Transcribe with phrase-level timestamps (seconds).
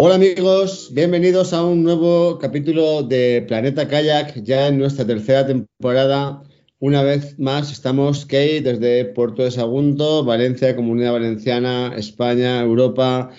[0.00, 6.40] Hola amigos, bienvenidos a un nuevo capítulo de Planeta Kayak, ya en nuestra tercera temporada.
[6.78, 13.30] Una vez más estamos, Kate, desde Puerto de Sagunto, Valencia, Comunidad Valenciana, España, Europa.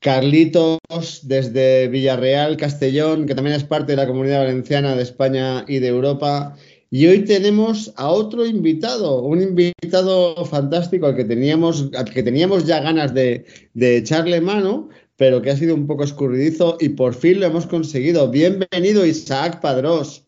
[0.00, 0.78] Carlitos
[1.22, 5.86] desde Villarreal, Castellón, que también es parte de la Comunidad Valenciana de España y de
[5.86, 6.56] Europa.
[6.90, 12.66] Y hoy tenemos a otro invitado, un invitado fantástico al que teníamos, al que teníamos
[12.66, 13.44] ya ganas de,
[13.74, 17.66] de echarle mano, pero que ha sido un poco escurridizo y por fin lo hemos
[17.66, 18.30] conseguido.
[18.30, 20.24] Bienvenido, Isaac Padrós.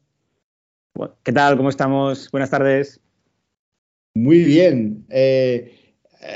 [1.22, 1.56] ¿Qué tal?
[1.56, 2.28] ¿Cómo estamos?
[2.32, 3.00] Buenas tardes.
[4.14, 5.06] Muy bien.
[5.08, 5.72] Eh,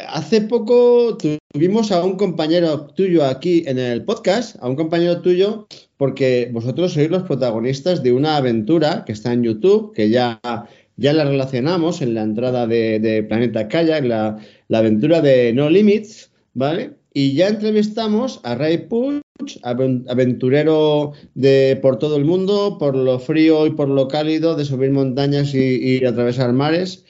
[0.09, 1.19] hace poco
[1.53, 6.93] tuvimos a un compañero tuyo aquí en el podcast, a un compañero tuyo, porque vosotros
[6.93, 10.41] sois los protagonistas de una aventura que está en YouTube, que ya,
[10.97, 16.31] ya la relacionamos en la entrada de, Planeta Kayak, la, la aventura de No Limits,
[16.53, 17.04] ¿vale?
[17.17, 19.23] Y ya entrevistamos a Ray Puch,
[19.63, 24.91] aventurero de, por todo el mundo, por lo frío y por lo cálido, de subir
[24.91, 27.05] montañas y, atravesar mares.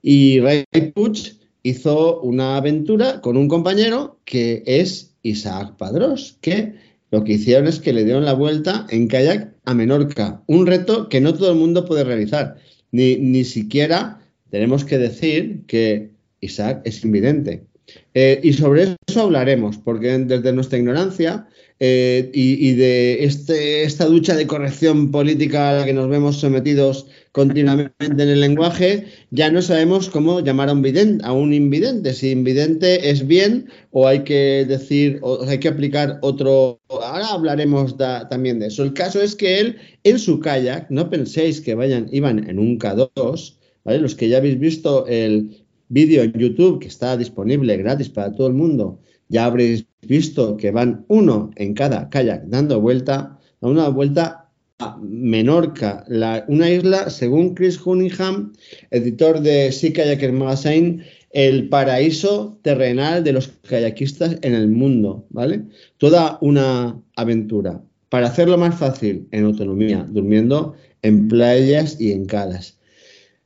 [0.00, 0.64] Y Ray
[0.94, 1.32] Puch
[1.64, 6.74] hizo una aventura con un compañero que es Isaac Padrós, que
[7.10, 11.08] lo que hicieron es que le dieron la vuelta en kayak a Menorca, un reto
[11.08, 12.58] que no todo el mundo puede realizar.
[12.92, 14.20] Ni, ni siquiera
[14.50, 17.67] tenemos que decir que Isaac es invidente.
[18.14, 21.46] Eh, y sobre eso hablaremos, porque desde nuestra ignorancia
[21.80, 27.06] eh, y, de este, esta ducha de corrección política a la que nos vemos sometidos
[27.30, 32.12] continuamente en el lenguaje, ya no sabemos cómo llamar a un, vidente, a un invidente,
[32.14, 37.96] si invidente es bien o hay que decir, o hay que aplicar otro, ahora hablaremos
[37.96, 38.82] también de eso.
[38.82, 42.78] El caso es que él en su kayak, no penséis que vayan, iban en un
[42.80, 43.54] K2,
[43.84, 43.98] ¿vale?
[44.00, 48.46] Los que ya habéis visto el, vídeo en YouTube que está disponible gratis para todo
[48.46, 53.88] el mundo, ya habréis visto que van uno en cada kayak dando vuelta, a una
[53.88, 56.04] vuelta a Menorca,
[56.46, 58.52] una isla, según Chris Cunningham,
[58.90, 65.62] editor de Sea Kayaker Magazine, el paraíso terrenal de los kayakistas en el mundo, ¿vale?
[65.98, 67.82] Toda una aventura.
[68.08, 72.78] Para hacerlo más fácil, en autonomía, durmiendo en playas y en calas.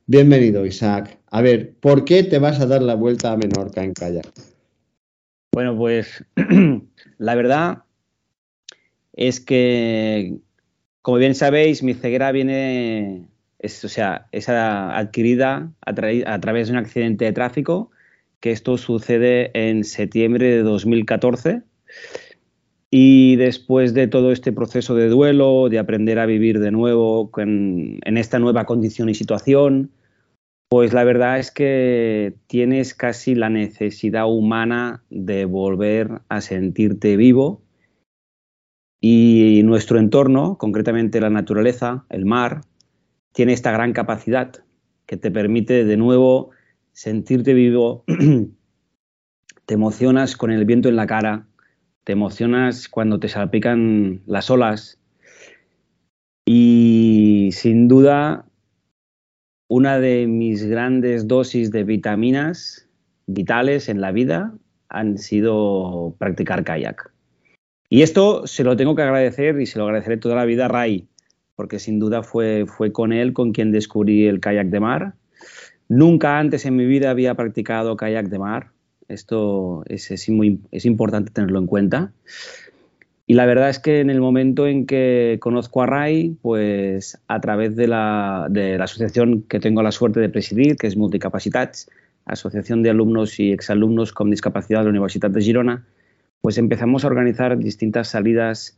[0.05, 1.22] Bienvenido, Isaac.
[1.35, 4.31] A ver, ¿por qué te vas a dar la vuelta a Menorca en kayak?
[5.51, 6.23] Bueno, pues
[7.17, 7.85] la verdad
[9.13, 10.37] es que,
[11.01, 13.25] como bien sabéis, mi ceguera viene,
[13.63, 17.89] o sea, es adquirida a, través de un accidente de tráfico,
[18.39, 21.63] que esto sucede en septiembre de 2014.
[22.91, 28.17] Y después de todo este proceso de duelo, de aprender a vivir de nuevo en
[28.17, 29.89] esta nueva condición y situación,
[30.73, 37.61] pues la verdad es que tienes casi la necesidad humana de volver a sentirte vivo.
[38.99, 42.61] Y nuestro entorno, concretamente la naturaleza, el mar,
[43.33, 44.51] tiene esta gran capacidad
[45.05, 46.49] que te permite de nuevo
[46.91, 48.03] sentirte vivo,
[49.67, 51.45] te emocionas con el viento en la cara,
[52.03, 54.99] te emocionas cuando te salpican las olas.
[56.47, 58.47] Y sin duda
[59.73, 62.87] una de mis grandes dosis de vitaminas
[63.25, 64.53] vitales en la vida
[64.89, 67.11] han sido practicar kayak.
[67.89, 70.67] Y esto se lo tengo que agradecer y se lo agradeceré toda la vida a
[70.67, 71.07] Ray,
[71.55, 75.13] porque sin duda fue, fue con él con quien descubrí el kayak de mar.
[75.89, 78.69] Nunca antes en mi vida había practicado kayak de mar.
[79.07, 82.13] Esto es, es, muy, es importante tenerlo en cuenta.
[83.25, 87.39] Y la verdad es que en el momento en que conozco a Ray, pues a
[87.39, 91.89] través de la, de la asociación que tengo la suerte de presidir, que es Multicapacitats,
[92.25, 95.85] Asociación de Alumnos y Exalumnos con Discapacidad de la Universidad de Girona,
[96.41, 98.77] pues empezamos a organizar distintas salidas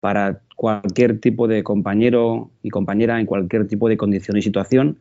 [0.00, 4.98] para cualquier tipo de compañero y compañera en cualquier tipo de condición y situación,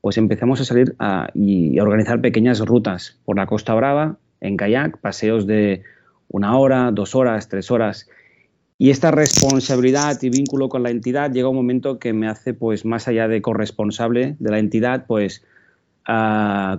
[0.00, 4.56] pues empezamos a salir a, y a organizar pequeñas rutas por la Costa Brava, en
[4.56, 5.82] kayak, paseos de
[6.32, 8.08] una hora, dos horas, tres horas.
[8.78, 12.84] Y esta responsabilidad y vínculo con la entidad llega un momento que me hace, pues,
[12.84, 15.44] más allá de corresponsable de la entidad, pues,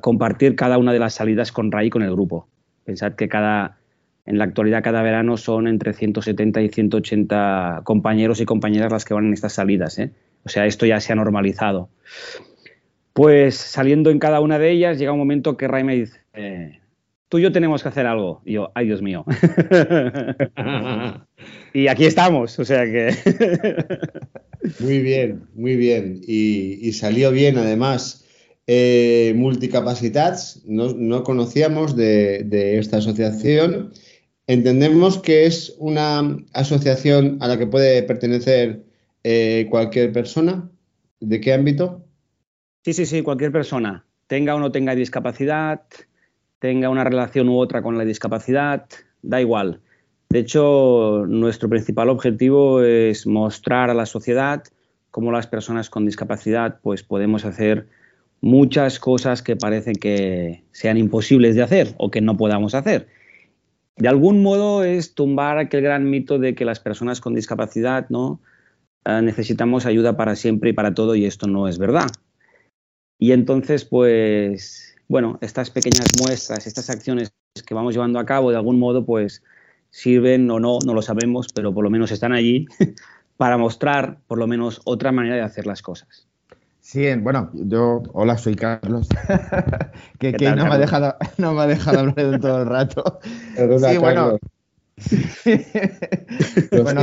[0.02, 2.48] compartir cada una de las salidas con RAI y con el grupo.
[2.84, 3.78] Pensad que cada,
[4.26, 9.14] En la actualidad, cada verano son entre 170 y 180 compañeros y compañeras las que
[9.14, 10.00] van en estas salidas.
[10.00, 10.12] ¿eh?
[10.46, 11.90] O sea, esto ya se ha normalizado.
[13.14, 16.20] Pues saliendo en cada una de ellas, llega un momento que Ray me dice,
[17.34, 18.44] tú y yo tenemos que hacer algo.
[18.46, 19.26] Y yo, ay Dios mío.
[21.74, 23.10] y aquí estamos, o sea que...
[24.80, 26.22] muy bien, muy bien.
[26.28, 28.24] Y, salió bien además.
[28.68, 33.94] Eh, Multicapacitats, no, conocíamos de, esta asociación.
[34.46, 38.84] Entendemos que es una asociación a la que puede pertenecer
[39.24, 40.70] eh, cualquier persona.
[41.20, 42.06] ¿De qué ámbito?
[42.86, 45.82] Sí, sí, sí, cualquier persona, tenga o no tenga discapacidad,
[46.64, 48.86] tenga una relación u otra con la discapacidad,
[49.22, 49.82] da igual.
[50.30, 54.64] De hecho, nuestro principal objetivo es mostrar a la sociedad
[55.12, 57.90] cómo las personas con discapacidad pues podemos hacer
[58.40, 63.10] muchas cosas que parecen que sean imposibles de hacer o que no podamos hacer.
[63.98, 68.40] De algún modo es tumbar aquel gran mito de que las personas con discapacidad no
[69.04, 72.08] ah, necesitamos ayuda para siempre y para todo y esto no es verdad.
[73.20, 77.34] Y entonces pues bueno, estas pequeñas muestras, estas acciones
[77.66, 79.44] que vamos llevando a cabo, de algún modo, pues
[79.90, 82.66] sirven o no, no lo sabemos, pero por lo menos están allí
[83.38, 86.28] para mostrar por lo menos otra manera de hacer las cosas.
[86.80, 89.08] Sí, bueno, yo, hola, soy Carlos,
[90.20, 93.20] que, no, Me ha dejado, no me ha dejado hablar de todo el rato.
[93.56, 94.38] sí, bueno.
[96.84, 97.02] bueno,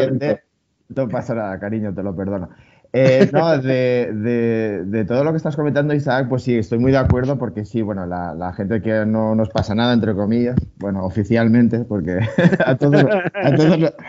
[0.89, 2.51] no pasa nada, cariño, te lo perdono.
[2.93, 7.39] Eh, no, de, todo lo que estás comentando, Isaac, pues sí, estoy muy de acuerdo
[7.39, 12.19] porque sí, bueno, la, gente que no nos pasa nada, entre comillas, bueno, oficialmente, porque
[12.67, 13.05] a todos,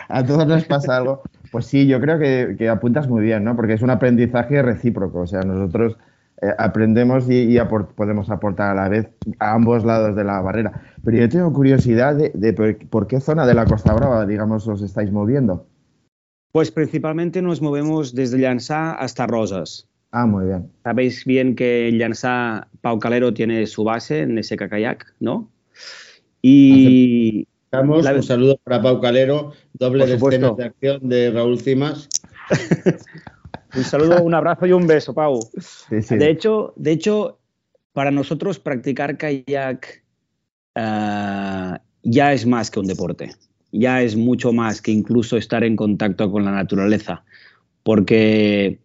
[0.10, 3.56] a todos, nos pasa algo, pues sí, yo creo que, apuntas muy bien, ¿no?
[3.56, 5.98] Porque es un aprendizaje recíproco, o sea, nosotros
[6.42, 7.60] eh, aprendemos y,
[7.96, 10.72] podemos aportar a la vez a ambos lados de la barrera.
[11.04, 12.54] Pero yo tengo curiosidad de, de
[12.90, 15.68] por qué zona de la Costa Brava, digamos, os estáis moviendo.
[16.52, 19.88] Pues principalmente nos movemos desde Llanzá hasta Rosas.
[20.12, 20.70] Ah, muy bien.
[20.84, 25.50] Sabéis bien que en Llanzá Pau Calero tiene su base en SK Kayak, ¿no?
[26.42, 27.48] Y...
[27.72, 32.10] Un saludo para Pau Calero, doble de escenas de acción de Raúl Cimas.
[33.78, 35.40] un saludo, un abrazo y un beso, Pau.
[35.90, 37.40] De, hecho, de hecho,
[37.94, 40.04] para nosotros practicar kayak
[40.76, 43.32] eh, ya es más que un deporte
[43.72, 47.24] ya es mucho más que incluso estar en contacto con la naturaleza,
[47.84, 48.80] porque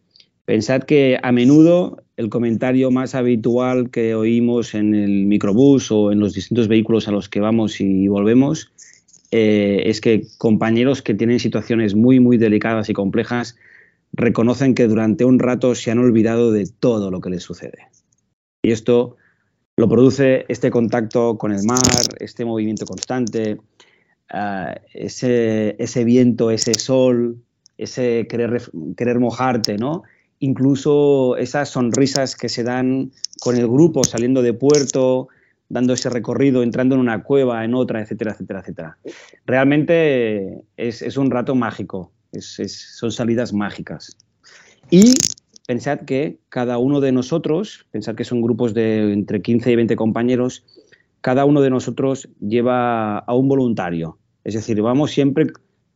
[0.45, 6.21] pensad que a menudo el comentario más habitual que oímos en el microbús o en
[6.21, 8.73] los distintos vehículos a los que vamos y volvemos
[9.33, 13.57] eh, es que compañeros que tienen situaciones muy, muy delicadas y complejas
[14.13, 17.89] reconocen que durante un rato se han olvidado de todo lo que les sucede.
[18.63, 19.17] Y esto
[19.77, 21.81] lo produce este contacto con el mar,
[22.19, 23.59] este movimiento constante,
[24.93, 27.43] ese, ese, viento, ese sol,
[27.79, 28.63] ese querer,
[28.97, 30.03] querer mojarte, ¿no?
[30.39, 35.29] Incluso esas sonrisas que se dan con el grupo saliendo de puerto,
[35.69, 38.99] dando ese recorrido, entrando en una cueva, en otra, etcétera, etcétera, etcétera.
[39.47, 42.57] Realmente es, es un rato mágico, es,
[42.97, 44.17] son salidas mágicas.
[44.91, 45.15] Y
[45.67, 49.97] pensad que cada uno de nosotros, pensad que son grupos de entre 15 y 20
[49.97, 50.65] compañeros,
[51.21, 54.19] cada uno de nosotros lleva a un voluntario.
[54.45, 55.49] Es decir, vamos siempre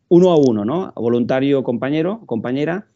[0.09, 0.93] uno a uno, ¿no?
[0.97, 2.87] Voluntario, compañero, compañera,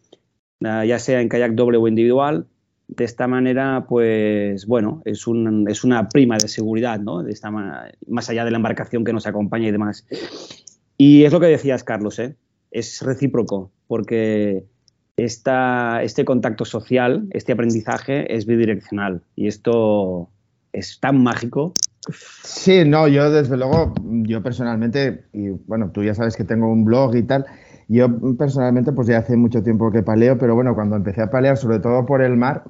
[0.64, 2.46] ah, ya sea en kayak doble o individual.
[2.88, 7.22] De esta manera, pues bueno, es, un, es una prima de seguridad, ¿no?
[7.22, 10.06] De esta más allá de la embarcación que nos acompaña y demás.
[10.98, 12.36] Y es lo que decías, Carlos, ¿eh?
[12.70, 14.64] es recíproco, porque
[15.16, 20.28] este contacto social, este aprendizaje es bidireccional y esto
[20.72, 21.72] es tan mágico
[22.10, 26.84] Sí, no, yo desde luego, yo personalmente, y bueno, tú ya sabes que tengo un
[26.84, 27.46] blog y tal,
[27.88, 31.56] yo personalmente pues ya hace mucho tiempo que paleo, pero bueno, cuando empecé a palear,
[31.56, 32.64] sobre todo por el mar,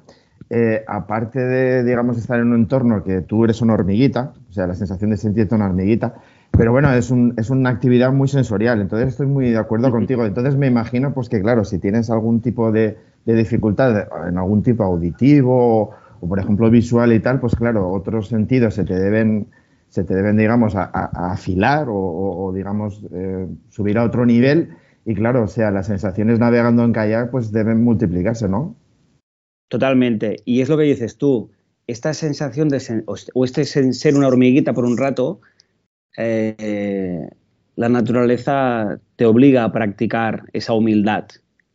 [0.49, 4.67] eh, aparte de, digamos, estar en un entorno que tú eres una hormiguita, o sea,
[4.67, 6.15] la sensación de sentirte una hormiguita,
[6.51, 10.25] pero bueno, es, un, es una actividad muy sensorial, entonces estoy muy de acuerdo contigo.
[10.25, 14.63] Entonces me imagino pues que claro, si tienes algún tipo de, de dificultad en algún
[14.63, 15.91] tipo auditivo
[16.25, 19.47] o por ejemplo visual y tal, pues claro, otros sentidos se te deben,
[19.89, 20.85] se te deben digamos, a,
[21.31, 24.69] afilar o, digamos, eh, subir a otro nivel.
[25.05, 28.75] Y claro, o sea, las sensaciones navegando en kayak pues deben multiplicarse, ¿no?
[29.69, 30.37] Totalmente.
[30.45, 31.51] Y es lo que dices tú,
[31.85, 35.41] esta sensación de o este ser una hormiguita por un rato,
[36.17, 37.29] eh,
[37.75, 41.27] la naturaleza te obliga a practicar esa humildad,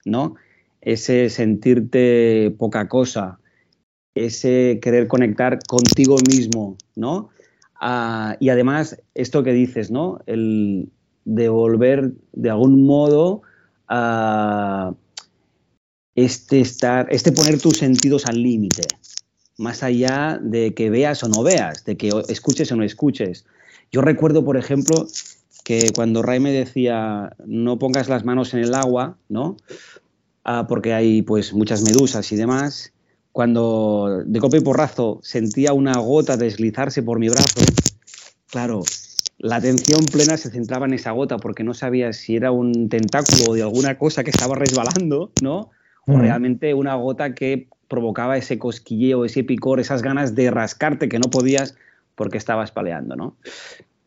[0.04, 0.34] ¿no?
[0.80, 3.39] Ese sentirte poca cosa,
[4.14, 7.30] ese querer conectar contigo mismo, ¿no?
[7.80, 10.20] Ah, y además, esto que dices, ¿no?
[10.26, 10.90] El
[11.24, 13.42] devolver de algún modo
[13.88, 14.92] a
[16.14, 18.82] este estar, este poner tus sentidos al límite,
[19.58, 23.46] más allá de que veas o no veas, de que escuches o no escuches.
[23.92, 25.06] Yo recuerdo, por ejemplo,
[25.64, 29.56] que cuando Ray me decía no pongas las manos en el agua, ¿no?
[30.44, 32.92] Ah, porque hay pues muchas medusas y demás.
[33.32, 37.60] Cuando de golpe y porrazo sentía una gota deslizarse por mi brazo,
[38.50, 38.82] claro,
[39.38, 43.54] la atención plena se centraba en esa gota porque no sabía si era un tentáculo
[43.54, 45.70] de alguna cosa que estaba resbalando, ¿no?
[46.06, 51.18] O realmente una gota que provocaba ese cosquilleo, ese picor, esas ganas de rascarte que
[51.18, 51.76] no podías
[52.16, 53.36] porque estabas paleando, ¿no?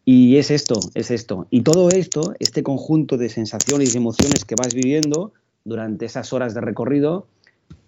[0.05, 1.47] Y es esto, es esto.
[1.49, 6.53] Y todo esto, este conjunto de sensaciones y emociones que vas viviendo durante esas horas
[6.53, 7.25] de recorrido,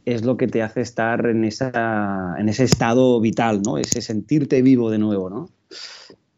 [0.05, 3.77] es lo que te hace estar en, esa, en ese estado vital, ¿no?
[3.77, 5.49] Ese sentirte vivo de nuevo, ¿no?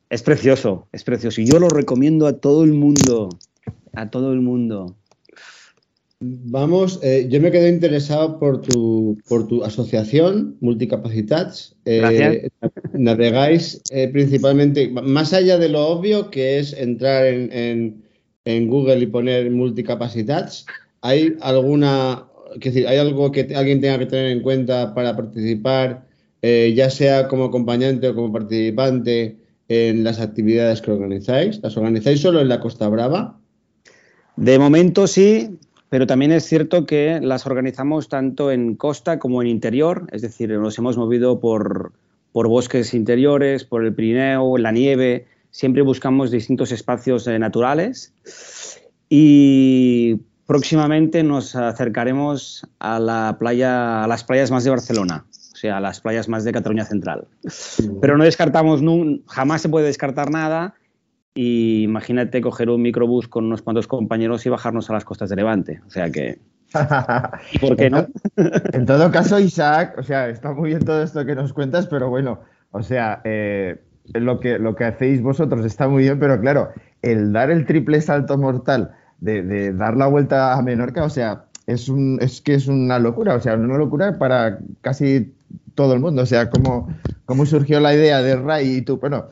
[0.09, 1.41] Es precioso, es precioso.
[1.41, 3.29] Y yo lo recomiendo a todo el mundo,
[3.93, 4.95] a todo el mundo.
[6.19, 11.75] Vamos, eh, yo me quedé interesado por tu, por tu asociación, Multicapacitats.
[11.85, 12.49] Eh,
[12.93, 18.03] navegáis eh, principalmente, más allá de lo obvio que es entrar en,
[18.45, 20.65] en, Google y poner Multicapacitats,
[21.01, 22.25] ¿hay alguna,
[22.59, 26.05] decir, hay algo que alguien tenga que tener en cuenta para participar,
[26.41, 29.37] ya sea como acompañante o como participante?
[29.69, 31.59] en las actividades que organizáis?
[31.61, 33.37] ¿Las organizáis solo en la Costa Brava?
[34.35, 35.57] De momento sí,
[35.89, 40.49] pero también es cierto que las organizamos tanto en costa como en interior, es decir,
[40.51, 41.93] nos hemos movido por,
[42.33, 48.13] bosques interiores, por el Pirineo, la nieve, siempre buscamos distintos espacios eh, naturales
[49.09, 50.17] y
[50.47, 55.25] próximamente nos acercaremos a la playa, a las playas más de Barcelona
[55.57, 57.25] o sea, las playas más de Cataluña Central.
[57.99, 58.79] Pero no descartamos,
[59.25, 60.75] jamás se puede descartar nada.
[61.33, 65.35] Y imagínate coger un microbús con unos cuantos compañeros y bajarnos a las costas de
[65.35, 65.81] Levante.
[65.87, 66.37] O sea que.
[67.53, 68.05] ¿Y por qué no?
[68.35, 72.11] en todo caso, Isaac, o sea, está muy bien todo esto que nos cuentas, pero
[72.11, 73.81] bueno, o sea, eh,
[74.13, 76.69] lo, que, lo que hacéis vosotros está muy bien, pero claro,
[77.01, 81.45] el dar el triple salto mortal de, de dar la vuelta a Menorca, o sea,
[81.67, 85.33] es, un, es que es una locura, o sea, una locura para casi
[85.75, 86.23] todo el mundo.
[86.23, 86.89] O sea, cómo,
[87.25, 89.27] cómo surgió la idea de Ray y tú, bueno,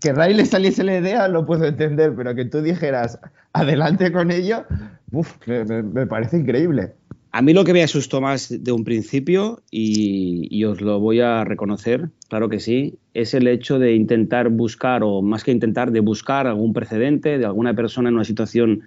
[0.00, 3.18] que Ray le saliese la idea lo puedo entender, pero que tú dijeras
[3.52, 4.64] adelante con ello,
[5.10, 6.92] uf, me, parece increíble.
[7.32, 11.20] A mí lo que me asustó más de un principio, y, y, os lo voy
[11.20, 15.92] a reconocer, claro que sí, es el hecho de intentar buscar, o más que intentar,
[15.92, 18.82] de buscar algún precedente de alguna persona en una situación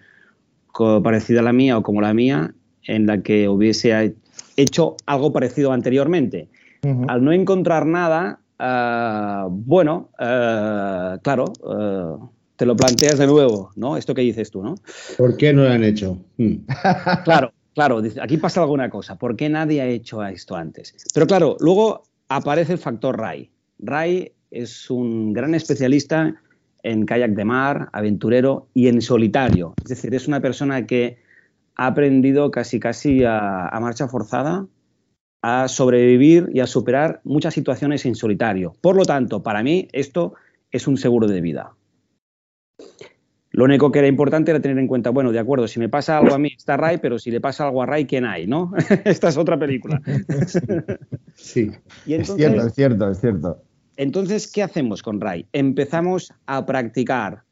[0.74, 2.54] parecida a la mía o como la mía,
[2.84, 4.16] en la que hubiese
[4.58, 6.50] hecho algo parecido anteriormente.
[7.08, 12.18] Al no encontrar nada, ah, bueno, ah, claro, ah,
[12.58, 13.96] te lo planteas de nuevo, ¿no?
[13.96, 14.76] Esto que dices tú, ¿no?
[15.18, 16.18] ¿Por qué no lo han hecho?
[16.38, 16.56] Hmm.
[17.24, 19.18] claro, claro, aquí pasa alguna cosa.
[19.18, 20.94] ¿Por qué nadie ha hecho esto antes?
[21.14, 23.50] Pero claro, luego aparece el factor Ray.
[23.80, 26.36] Ray es un gran especialista
[26.84, 29.74] en kayak de mar, aventurero y en solitario.
[29.84, 31.18] Es decir, es una persona que
[31.76, 34.68] ha aprendido casi casi a, marcha forzada
[35.42, 38.76] a sobrevivir y a superar muchas situaciones en solitario.
[38.80, 40.36] Por lo tanto, para mí esto
[40.72, 41.74] es un seguro de vida.
[43.52, 46.18] Lo único que era importante era tener en cuenta, bueno, de acuerdo, si me pasa
[46.18, 48.48] algo a mí está Ray, pero si le pasa algo a Ray, ¿quién hay?
[48.48, 48.72] ¿No?
[49.06, 50.02] Esta es otra película.
[51.36, 51.72] sí.
[52.08, 53.62] es cierto, es cierto, es cierto.
[53.98, 55.46] Entonces, ¿qué hacemos con Ray?
[55.54, 57.44] Empezamos a practicar,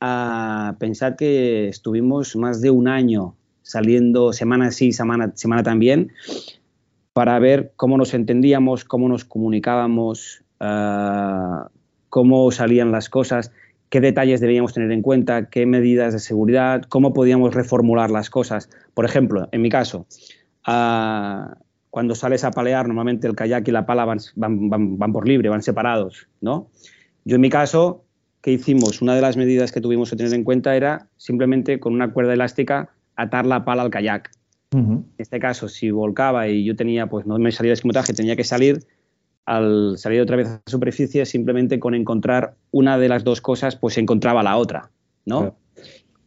[0.00, 6.12] a pensar que estuvimos más de un año saliendo semana sí, semana, semana también,
[7.12, 11.70] para ver cómo nos entendíamos, cómo nos comunicábamos, ah,
[12.08, 13.52] cómo salían las cosas,
[13.88, 18.68] qué detalles debíamos tener en cuenta, qué medidas de seguridad, cómo podíamos reformular las cosas.
[18.94, 20.06] Por ejemplo, en mi caso,
[20.64, 21.56] ah,
[21.94, 25.48] cuando sales a palear, normalmente el kayak y la pala van, van, van, por libre,
[25.48, 26.68] van separados, ¿no?
[27.24, 28.02] Yo en mi caso,
[28.42, 29.00] ¿qué hicimos?
[29.00, 32.32] Una de las medidas que tuvimos que tener en cuenta era simplemente con una cuerda
[32.32, 34.32] elástica atar la pala al kayak.
[34.72, 38.34] En este caso, si volcaba y yo tenía, pues no me salía de escamotaje, tenía
[38.34, 38.80] que salir,
[39.44, 43.76] al salir otra vez a la superficie, simplemente con encontrar una de las dos cosas,
[43.76, 44.90] pues encontraba la otra,
[45.26, 45.56] ¿no?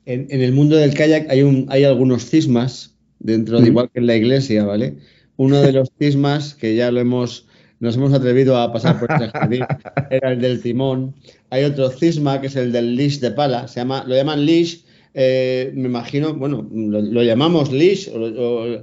[0.05, 4.07] En, el mundo del kayak hay, un, hay algunos cismas, dentro de igual que en
[4.07, 4.95] la iglesia, ¿vale?
[5.37, 7.47] Uno de los cismas que ya lo hemos,
[7.79, 9.63] nos hemos atrevido a pasar por este jardín
[10.09, 11.15] era el del timón.
[11.49, 14.79] Hay otro cisma que es el del leash de pala, se llama, lo llaman leash
[15.19, 18.07] eh, me imagino, bueno, lo, llamamos leash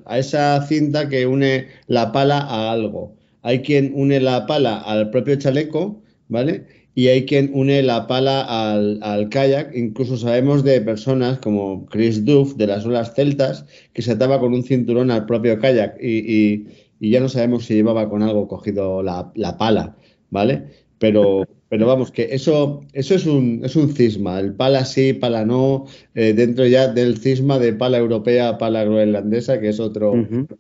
[0.05, 3.15] a esa cinta que une la pala a algo.
[3.43, 6.67] Hay quien une la pala al propio chaleco, ¿vale?
[6.95, 9.75] Y hay quien une la pala al, al, kayak.
[9.75, 14.55] Incluso sabemos de personas como Chris Duff de las olas celtas que se ataba con
[14.55, 16.67] un cinturón al propio kayak y,
[17.01, 19.97] y, ya no sabemos si llevaba con algo cogido la, la pala,
[20.31, 20.65] ¿vale?
[20.99, 24.39] Pero, pero vamos, que eso, eso es, un, es un cisma.
[24.39, 29.61] El pala sí, pala no, eh, dentro ya del cisma de pala europea, pala groenlandesa,
[29.61, 30.15] que es otro,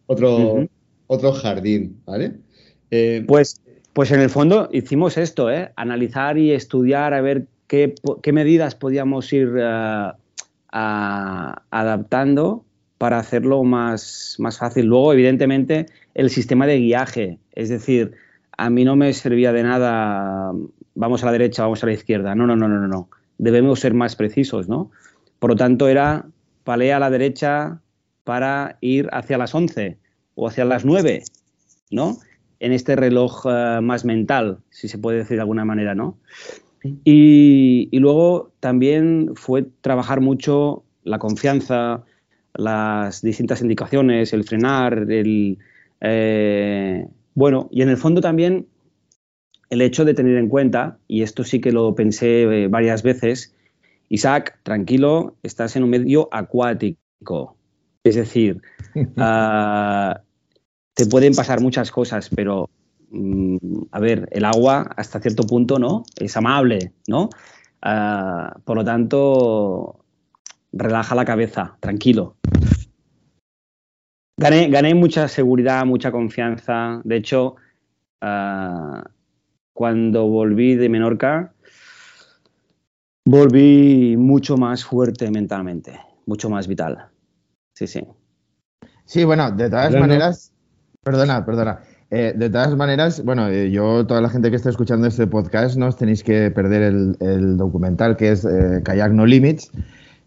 [0.06, 0.68] otro,
[1.06, 2.34] otro jardín, ¿vale?
[2.90, 3.60] Eh, pues
[3.94, 5.72] pues en el fondo hicimos esto, ¿eh?
[5.76, 7.94] analizar y estudiar a ver qué,
[8.32, 10.12] medidas podíamos ir eh,
[10.70, 12.64] adaptando
[12.98, 14.86] para hacerlo más, más fácil.
[14.86, 18.12] Luego, evidentemente, el sistema de guiaje, es decir,
[18.56, 20.52] a mí no me servía de nada,
[20.96, 22.34] vamos a la derecha, vamos a la izquierda.
[22.34, 23.08] No, no, no, no, no.
[23.38, 24.90] Debemos ser más precisos, ¿no?
[25.38, 26.26] Por lo tanto, era
[26.64, 27.80] palea a la derecha
[28.24, 29.98] para ir hacia las 11
[30.34, 31.22] o hacia las 9,
[31.90, 32.18] ¿no?
[32.64, 36.16] En este reloj eh, más mental, si se puede decir de alguna manera, ¿no?
[37.04, 42.04] Y, luego también fue trabajar mucho la confianza,
[42.54, 45.58] las distintas indicaciones, el frenar, el...
[46.00, 48.66] Eh, bueno, y en el fondo también
[49.68, 53.54] el hecho de tener en cuenta, y esto sí que lo pensé eh, varias veces,
[54.08, 57.56] Isaac, tranquilo, estás en un medio acuático.
[58.04, 58.62] Es decir,
[58.94, 60.14] uh,
[60.94, 62.70] te pueden pasar muchas cosas, pero
[63.10, 63.56] mm,
[63.90, 66.04] a ver, el agua hasta cierto punto, ¿no?
[66.16, 67.28] Es amable, ¿no?
[67.82, 70.04] Ah, por lo tanto,
[70.72, 72.36] relaja la cabeza, tranquilo.
[74.36, 77.00] Gané, gané mucha seguridad, mucha confianza.
[77.04, 77.56] De hecho,
[78.20, 79.04] ah,
[79.72, 81.52] cuando volví de Menorca,
[83.24, 87.08] volví mucho más fuerte mentalmente, mucho más vital.
[87.74, 88.06] Sí, sí.
[89.04, 90.53] Sí, bueno, de todas maneras,
[91.04, 91.80] Perdona, perdona.
[92.10, 95.76] Eh, de todas maneras, bueno, eh, yo, toda la gente que está escuchando este podcast,
[95.76, 96.82] no os tenéis que perder
[97.20, 99.70] el, documental que es eh, Kayak No Limits,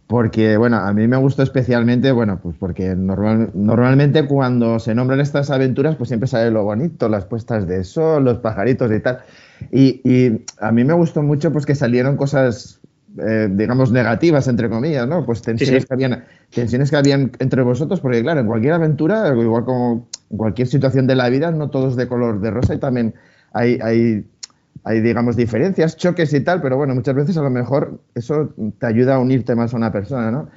[0.05, 5.49] porque, bueno, a mí me gustó especialmente, bueno, pues porque normalmente cuando se nombran estas
[5.49, 9.19] aventuras, pues siempre sale lo bonito, las puestas de sol, los pajaritos y tal.
[9.71, 12.76] Y, y a mí me gustó mucho pues que salieron cosas
[13.17, 15.25] eh, digamos, negativas, entre comillas, ¿no?
[15.25, 19.65] Pues tensiones, Que habían, tensiones que habían entre vosotros, porque claro, en cualquier aventura, igual
[19.65, 23.15] como en cualquier situación de la vida, no todos de color de rosa y también
[23.53, 24.25] hay, hay,
[24.83, 28.85] hay, digamos, diferencias, choques y tal, pero bueno, muchas veces a lo mejor eso te
[28.85, 30.49] ayuda a unirte más a una persona, ¿no?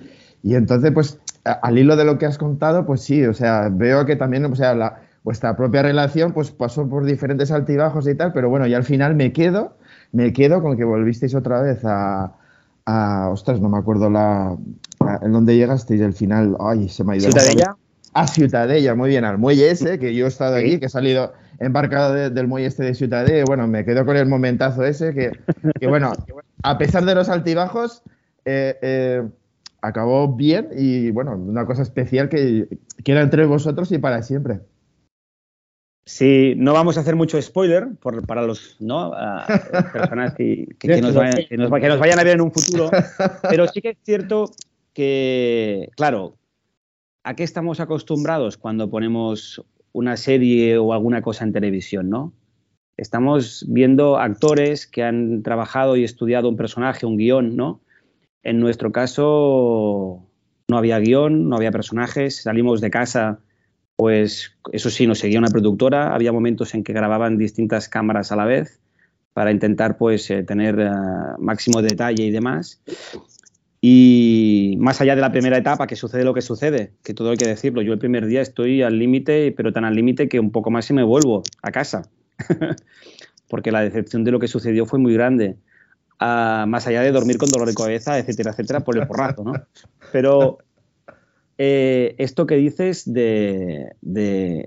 [0.42, 4.07] Y entonces, pues, al hilo de lo que has contado, pues sí, o sea, veo
[4.07, 8.33] que también, o sea, la, vuestra propia relación, pues pasó por diferentes altibajos y tal,
[8.33, 9.77] pero bueno, y al final me quedo,
[10.12, 12.33] me quedo con que volvisteis otra vez a,
[12.87, 14.57] ostras, no me acuerdo la,
[15.23, 16.57] en dónde llegasteis el final.
[16.61, 17.31] Ay, se me ha ido.
[17.31, 17.77] ¿Ciutadella?
[18.12, 21.33] A Ciutadella, muy bien, al muelle ese, que yo he estado aquí, que he salido
[21.61, 25.14] embarcado del muelle este de Ciutadella, bueno, me quedo con el momentazo ese,
[25.81, 26.12] que, bueno,
[26.62, 28.03] a pesar de los altibajos,
[28.45, 29.23] eh, eh,
[29.83, 32.66] acabó bien y bueno, una cosa especial que,
[33.05, 34.61] que era entre vosotros y para siempre.
[36.05, 37.89] Sí, no vamos a hacer mucho spoiler
[38.27, 39.13] para los ¿no?
[39.93, 40.67] personas que,
[41.01, 41.15] nos
[41.71, 42.91] vayan, a ver en un futuro,
[43.49, 44.51] pero sí que es cierto
[44.93, 46.37] que, claro,
[47.23, 52.33] ¿a qué estamos acostumbrados cuando ponemos una serie o alguna cosa en televisión, no?
[52.97, 57.81] Estamos viendo actores que han trabajado y estudiado un personaje, un guion, ¿no?
[58.43, 60.27] En nuestro caso
[60.69, 63.41] no había guion, no había personajes, salimos de casa
[64.01, 68.37] pues eso sí, nos seguía una productora, había momentos en que grababan distintas cámaras a
[68.37, 68.81] la vez
[69.35, 70.91] para intentar pues eh, tener eh,
[71.39, 72.81] máximo detalle y demás.
[73.83, 77.37] Y más allá de la primera etapa, que sucede lo que sucede, que todo hay
[77.37, 80.51] que decirlo, yo el primer día estoy al límite, pero tan al límite que un
[80.51, 82.09] poco más y me vuelvo a casa,
[83.51, 85.57] porque la decepción de lo que sucedió fue muy grande.
[86.19, 89.53] Ah, más allá de dormir con dolor de cabeza, etcétera, etcétera, por el porrazo, ¿no?
[90.11, 90.57] Pero
[91.62, 93.92] eh, esto que dices de,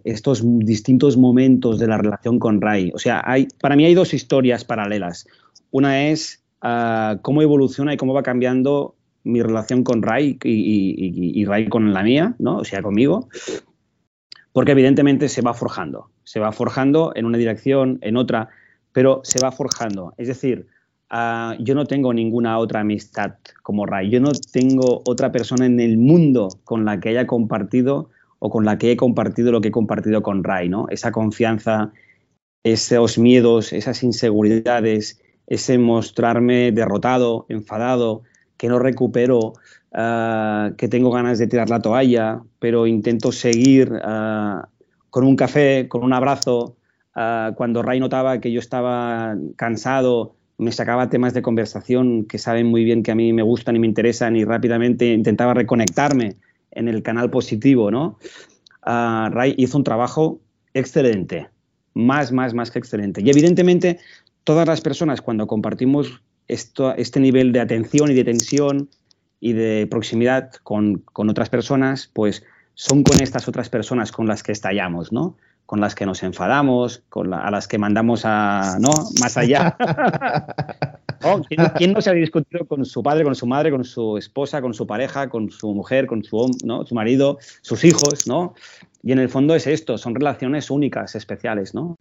[0.03, 2.91] estos distintos momentos de la relación con Ray.
[2.93, 3.25] O sea,
[3.60, 5.25] para mí hay dos historias paralelas.
[5.71, 11.67] Una es ah, cómo evoluciona y cómo va cambiando mi relación con Ray y, Ray
[11.67, 12.58] con la mía, ¿no?
[12.58, 13.27] O sea, conmigo.
[14.51, 16.12] Porque evidentemente se va forjando.
[16.23, 18.49] Se va forjando en una dirección, en otra,
[18.91, 20.13] pero se va forjando.
[20.19, 20.67] Es decir,
[21.15, 24.10] Ah, yo no tengo ninguna otra amistad como Ray.
[24.10, 28.65] Yo no tengo otra persona en el mundo con la que haya compartido o con
[28.65, 30.88] la que he compartido lo que he compartido con Ray, ¿no?
[30.89, 31.91] Esa confianza,
[32.63, 38.23] esos miedos, esas inseguridades, ese mostrarme derrotado, enfadado,
[38.58, 39.54] que no recupero,
[39.93, 44.67] ah, que tengo ganas de tirar la toalla, pero intento seguir ah,
[45.12, 46.76] con un café, con un abrazo.
[47.56, 52.84] cuando Ray notaba que yo estaba cansado, me sacaba temas de conversación que saben muy
[52.84, 56.38] bien que a mí me gustan y me interesan y rápidamente intentaba reconectarme
[56.71, 58.17] en el canal positivo, ¿no?
[58.86, 60.41] Uh, Ray hizo un trabajo
[60.73, 61.49] excelente,
[61.93, 63.21] más, más, más que excelente.
[63.21, 63.99] Y evidentemente
[64.43, 68.89] todas las personas cuando compartimos esto, este nivel de atención y de tensión
[69.39, 74.41] y de proximidad con, con otras personas, pues son con estas otras personas con las
[74.43, 75.38] que estallamos, ¿no?
[75.65, 78.91] Con las que nos enfadamos, con a las que mandamos a, ¿no?
[79.21, 79.76] Más allá.
[81.26, 81.41] Oh,
[81.78, 84.73] ¿quién, no se ha discutido con su padre, con su madre, con su esposa, con
[84.73, 86.86] su pareja, con su mujer, con su, ¿no?
[86.86, 88.54] su marido, sus hijos, ¿no?
[89.04, 91.97] Y en el fondo es esto, son relaciones únicas, especiales, ¿no?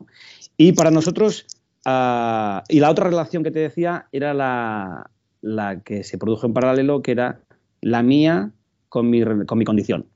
[0.57, 1.47] Y para nosotros,
[1.87, 5.09] uh, y la otra relación que te decía era la,
[5.41, 7.41] la, que se produjo en paralelo, que era
[7.81, 8.51] la mía
[8.89, 10.07] con mi, con mi condición.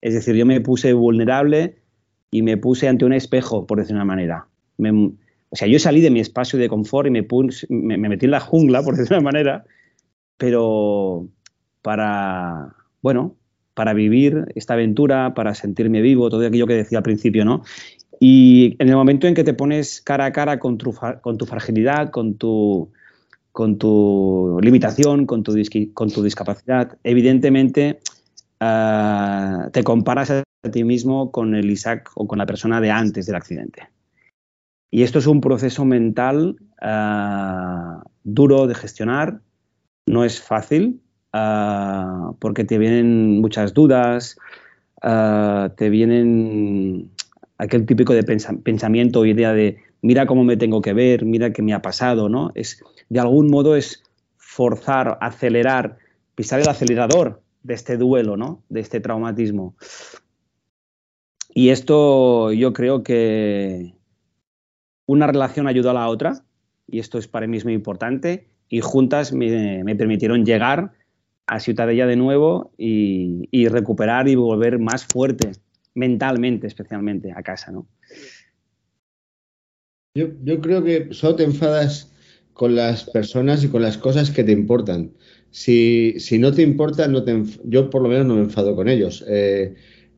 [0.00, 1.78] Es decir, yo me puse vulnerable
[2.34, 4.48] y me puse ante un espejo, por decir una manera.
[4.80, 7.24] o sea, yo salí de mi espacio de confort y me,
[7.68, 9.64] me, metí en la jungla, por decir una manera,
[10.36, 11.28] pero
[11.80, 13.36] para, bueno,
[13.74, 17.62] para vivir esta aventura, para sentirme vivo, todo aquello que decía al principio, ¿no?
[18.18, 21.46] Y en el momento en que te pones cara a cara con tu, con tu
[21.46, 22.90] fragilidad, con tu,
[23.52, 25.54] con tu limitación, con tu,
[25.92, 28.00] con tu discapacidad, evidentemente
[28.60, 33.26] uh, te comparas a ti mismo con el Isaac o con la persona de antes
[33.26, 33.88] del accidente.
[34.90, 39.40] Y esto es un proceso mental uh, duro de gestionar,
[40.06, 41.00] no es fácil,
[41.32, 44.36] uh, porque te vienen muchas dudas,
[45.76, 47.10] te vienen
[47.58, 51.62] aquel típico de pensamiento o idea de mira cómo me tengo que ver, mira qué
[51.62, 52.52] me ha pasado, ¿no?
[52.54, 54.02] Es, de algún modo es
[54.36, 55.98] forzar, acelerar,
[56.34, 58.62] pisar el acelerador de este duelo, ¿no?
[58.68, 59.74] De este traumatismo.
[61.54, 63.94] Y esto yo creo que
[65.06, 66.44] una relación ayudó a la otra,
[66.88, 70.92] y esto es para mí muy importante, y juntas me, permitieron llegar
[71.46, 75.52] a Ciutadella de nuevo y, recuperar y volver más fuerte,
[75.94, 77.86] mentalmente especialmente, a casa, ¿no?
[80.16, 82.12] Yo, yo creo que solo te enfadas
[82.52, 85.12] con las personas y con las cosas que te importan.
[85.50, 88.88] Si, si no te importa, no te yo por lo menos no me enfado con
[88.88, 89.24] ellos.
[89.28, 89.74] Eh,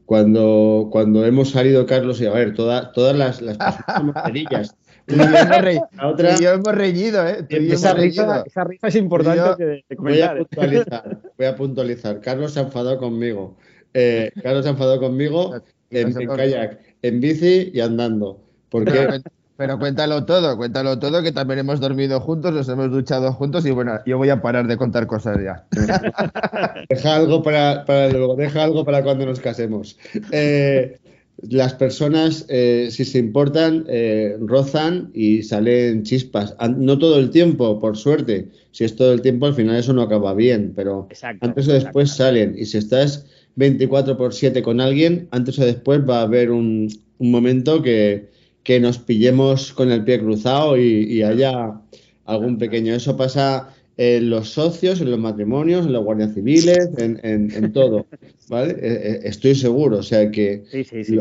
[0.06, 4.76] cuando, cuando hemos salido, Carlos, y a ver, todas las, las personas cerillas.
[5.08, 7.44] la otra, yo hemos reñido, ¿eh?
[7.48, 12.20] Esa, risa, esa, risa, es importante Voy a, puntualizar, voy a puntualizar.
[12.20, 13.56] Carlos se ha enfadado conmigo.
[13.94, 15.54] Eh, Carlos se ha enfadado conmigo
[15.90, 18.40] en, en kayak, en bici y andando.
[18.68, 19.20] Porque
[19.56, 23.70] pero cuéntalo todo, cuéntalo todo, que también hemos dormido juntos, nos hemos duchado juntos y
[23.70, 25.64] bueno, yo voy a parar de contar cosas ya.
[26.88, 29.98] deja algo para, luego, deja algo para cuando nos casemos.
[30.30, 30.98] Eh,
[31.38, 36.54] las personas, eh, si se importan, eh, rozan y salen chispas.
[36.76, 38.48] No todo el tiempo, por suerte.
[38.72, 41.08] Si es todo el tiempo, al final eso no acaba bien, pero
[41.40, 42.54] antes o después salen.
[42.58, 46.88] Y si estás 24 por 7 con alguien, antes o después va a haber un
[47.18, 48.28] momento que
[48.66, 51.80] que nos pillemos con el pie cruzado y, haya
[52.24, 52.96] algún pequeño.
[52.96, 58.06] Eso pasa en los socios, en los matrimonios, en los guardias civiles, en, todo.
[58.48, 58.72] ¿vale?
[58.72, 59.98] Eh, eh, estoy seguro.
[59.98, 61.16] O sea que sí, sí, sí,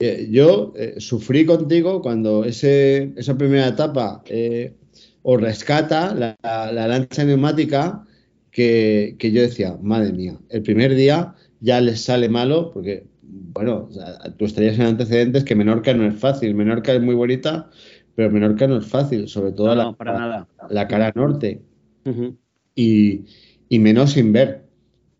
[0.00, 4.24] eh, yo sufrí contigo cuando ese, esa primera etapa
[5.22, 8.04] os rescata la, la, lancha neumática
[8.50, 13.04] que, que yo decía, madre mía, el primer día ya les sale malo porque
[13.52, 13.88] bueno,
[14.36, 16.54] tú estarías en antecedentes que Menorca no es fácil.
[16.54, 17.70] Menorca es muy bonita,
[18.14, 21.62] pero Menorca no es fácil, sobre todo la, la, cara norte.
[22.74, 23.24] y,
[23.70, 24.66] menos sin ver.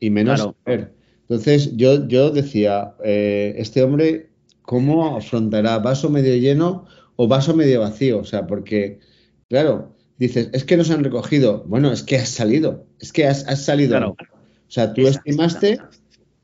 [0.00, 0.92] Y menos sin ver.
[1.22, 4.30] Entonces yo, yo decía, eh, este hombre,
[4.62, 6.86] ¿cómo afrontará vaso medio lleno
[7.16, 8.18] o vaso medio vacío?
[8.20, 9.00] O sea, porque,
[9.48, 11.64] claro, dices, es que nos han recogido.
[11.66, 13.98] Bueno, es que has salido, es que has, salido.
[14.10, 14.16] O
[14.70, 15.78] sea, tú estimaste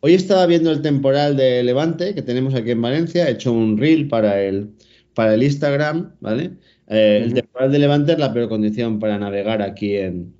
[0.06, 3.78] Hoy estaba viendo el temporal de Levante que tenemos aquí en Valencia, he hecho un
[3.78, 4.68] reel para el,
[5.14, 6.50] para el Instagram, ¿vale?
[6.88, 10.34] Eh, el temporal de Levante es la peor condición para navegar aquí en,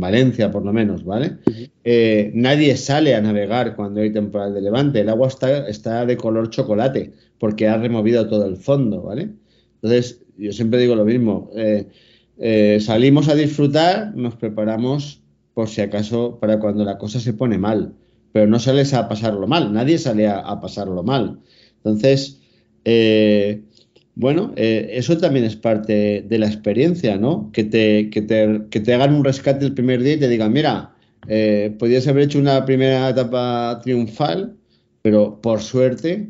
[0.00, 1.36] Valencia, por lo menos, ¿vale?
[1.84, 6.16] Eh, nadie sale a navegar cuando hay temporal de Levante, el agua está, está de
[6.16, 9.28] color chocolate porque ha removido todo el fondo, ¿vale?
[9.76, 16.40] Entonces, yo siempre digo lo mismo, eh, salimos a disfrutar, nos preparamos por si acaso
[16.40, 17.94] para cuando la cosa se pone mal
[18.34, 21.38] pero no sales a pasarlo mal, nadie sale a, pasarlo mal.
[21.76, 22.40] Entonces,
[22.84, 23.62] eh,
[24.16, 27.52] bueno, eh, eso también es parte de la experiencia, ¿no?
[27.52, 30.96] Que te, que te, hagan un rescate el primer día y te digan, mira,
[31.28, 34.56] eh, podías haber hecho una primera etapa triunfal,
[35.02, 36.28] pero por suerte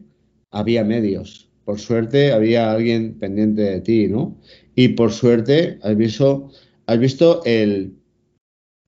[0.50, 4.36] había medios, por suerte había alguien pendiente de ti, ¿no?
[4.74, 6.50] y por suerte has visto,
[6.84, 7.94] has visto el,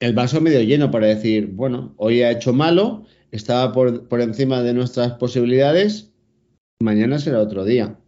[0.00, 4.62] el vaso medio lleno para decir, bueno, hoy ha hecho malo, estaba por, por encima
[4.62, 6.10] de nuestras posibilidades,
[6.80, 7.98] mañana será otro día.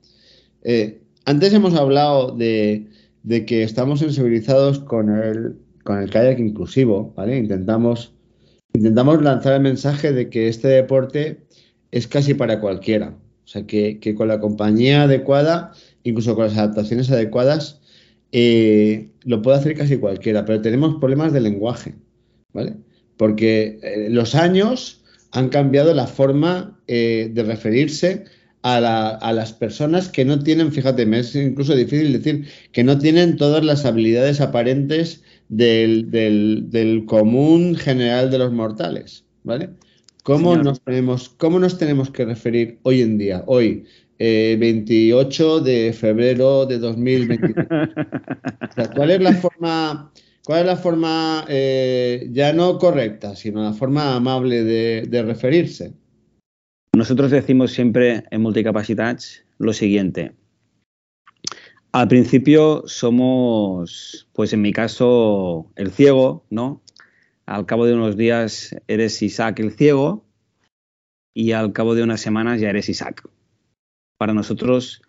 [0.63, 2.89] Eh, antes hemos hablado de,
[3.23, 7.39] de, que estamos sensibilizados con el, con el kayak inclusivo, ¿vale?
[7.39, 8.13] Intentamos,
[8.75, 11.47] intentamos lanzar el mensaje de que este deporte
[11.91, 13.17] es casi para cualquiera.
[13.45, 15.73] O sea, que, que con la compañía adecuada,
[16.03, 17.78] incluso con las adaptaciones adecuadas,
[18.33, 21.95] eh, lo puede hacer casi cualquiera, pero tenemos problemas de lenguaje,
[22.53, 22.75] ¿vale?
[23.17, 28.25] Porque eh, los años han cambiado la forma eh, de referirse
[28.63, 32.85] a, la, a, las personas que no tienen, fíjate, me es incluso difícil decir que
[32.85, 39.71] no tienen todas las habilidades aparentes del, del, del común general de los mortales, ¿vale?
[40.23, 43.85] ¿Cómo nos, tenemos, ¿Cómo nos tenemos que referir hoy en día, hoy,
[44.19, 47.69] eh, 28 de febrero de 2023.
[47.69, 50.13] o sea, ¿Cuál es la forma,
[50.45, 55.93] cuál es la forma eh, ya no correcta, sino la forma amable de, de, referirse?
[56.97, 60.33] Nosotros decimos siempre en Multicapacitats lo siguiente.
[61.93, 66.83] Al principio somos, pues en mi caso, el ciego, ¿no?
[67.47, 70.27] Al cabo de unos días eres Isaac el ciego
[71.33, 73.23] y al cabo de unas semanas ya eres Isaac
[74.19, 75.01] para nosotros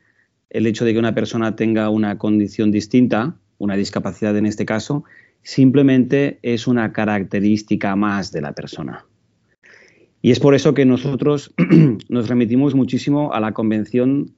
[0.50, 5.04] el hecho de que una persona tenga una condición distinta, una discapacidad en este caso,
[5.44, 9.06] simplemente es una característica más de la persona.
[10.22, 11.54] Y es por eso que nosotros
[12.10, 14.36] nos remitimos muchísimo a la Convención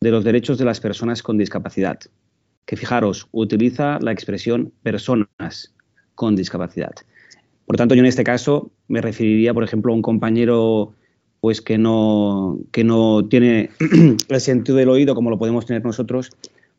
[0.00, 1.98] de los Derechos de las Personas con Discapacidad,
[2.66, 5.74] que fijaros, utiliza la expresión personas
[6.14, 6.94] con discapacidad.
[7.66, 10.94] Por tanto, yo en este caso me referiría, por ejemplo, a un compañero
[11.40, 13.70] pues que no, que no tiene
[14.28, 16.30] el sentido del oído como lo podemos tener nosotros,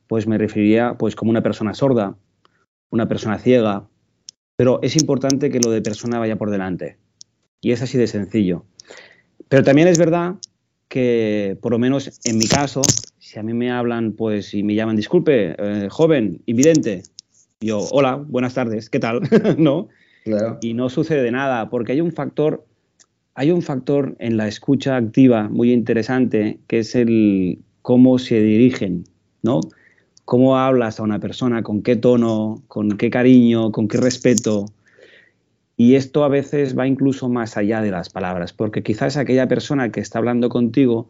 [0.07, 2.15] pues me referiría pues como una persona sorda,
[2.89, 3.87] una persona ciega,
[4.55, 6.97] pero es importante que lo de persona vaya por delante.
[7.61, 8.65] Y es así de sencillo.
[9.49, 10.35] Pero también es verdad
[10.87, 12.81] que, por lo menos en mi caso,
[13.19, 17.03] si a mí me hablan pues y me llaman, disculpe, eh, joven, invidente,
[17.61, 19.21] yo, hola, buenas tardes, ¿qué tal?
[19.57, 19.87] ¿No?
[20.23, 20.57] Claro.
[20.61, 22.65] Y no sucede nada, porque hay un factor
[23.35, 29.05] hay un factor en la escucha activa muy interesante que es el cómo se dirigen,
[29.41, 29.61] ¿no?
[30.25, 34.65] Cómo hablas a una persona, con qué tono, con qué cariño, con qué respeto.
[35.77, 39.91] Y esto a veces va incluso más allá de las palabras, porque quizás aquella persona
[39.91, 41.09] que está hablando contigo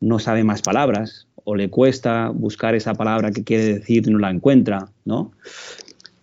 [0.00, 4.18] no sabe más palabras o le cuesta buscar esa palabra que quiere decir y no
[4.18, 5.32] la encuentra, ¿no?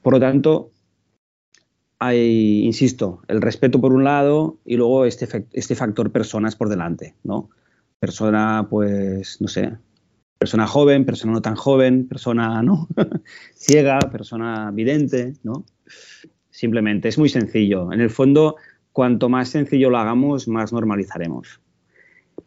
[0.02, 0.72] Por lo tanto,
[2.00, 7.16] hay, insisto, el respeto por un lado y luego este, este factor personas por delante,
[7.24, 7.50] ¿no?
[8.00, 9.74] Persona, pues, no sé,
[10.38, 12.88] persona joven, persona no tan joven, persona, ¿no?
[13.56, 15.66] Ciega, persona vidente, ¿no?
[16.50, 17.92] Simplemente, es muy sencillo.
[17.92, 18.56] En el fondo,
[18.94, 21.60] cuanto más sencillo lo hagamos, más normalizaremos.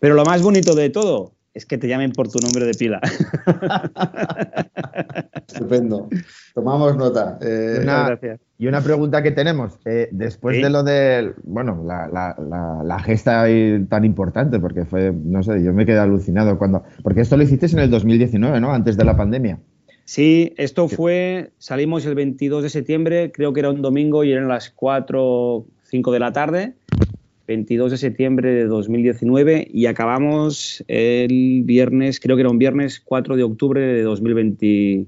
[0.01, 3.01] Pero lo más bonito de todo es que te llamen por tu nombre de pila.
[5.47, 6.09] Estupendo.
[6.55, 7.39] Tomamos nota.
[7.43, 8.41] Eh, una, gracias.
[8.59, 10.63] Y una pregunta que tenemos, eh, después ¿Sí?
[10.63, 13.45] de lo de, bueno, la, la, la, la, gesta
[13.89, 17.67] tan importante, porque fue, no sé, yo me quedé alucinado cuando, porque esto lo hiciste
[17.67, 18.73] en el 2019, ¿no?
[18.73, 19.59] Antes de la pandemia.
[20.05, 24.49] Sí, esto fue, salimos el 22 de septiembre, creo que era un domingo y eran
[24.49, 26.75] las 4, 5 de la tarde.
[27.53, 33.37] 22 de septiembre de 2019 y acabamos el viernes, creo que era un viernes 4
[33.37, 35.07] de octubre de 2020,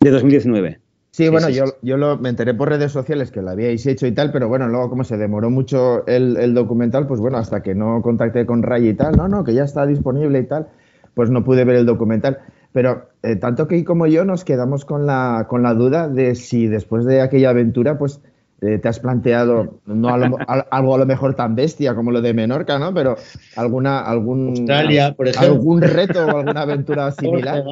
[0.00, 0.80] de 2019.
[1.10, 4.06] Sí, bueno, sí, yo, yo lo, me enteré por redes sociales que lo habíais hecho
[4.06, 7.62] y tal, pero bueno, luego como se demoró mucho el, el, documental, pues bueno, hasta
[7.62, 10.68] que no contacté con Ray y tal, no, no, que ya está disponible y tal,
[11.12, 12.38] pues no pude ver el documental.
[12.72, 16.66] Pero eh, tanto que como yo nos quedamos con la, con la duda de si
[16.66, 18.20] después de aquella aventura, pues
[18.60, 22.10] eh, te has planteado no a lo, a, algo a lo mejor tan bestia como
[22.10, 22.94] lo de Menorca, ¿no?
[22.94, 23.16] Pero
[23.56, 25.52] alguna algún Australia, por ejemplo.
[25.52, 27.64] algún reto o alguna aventura similar.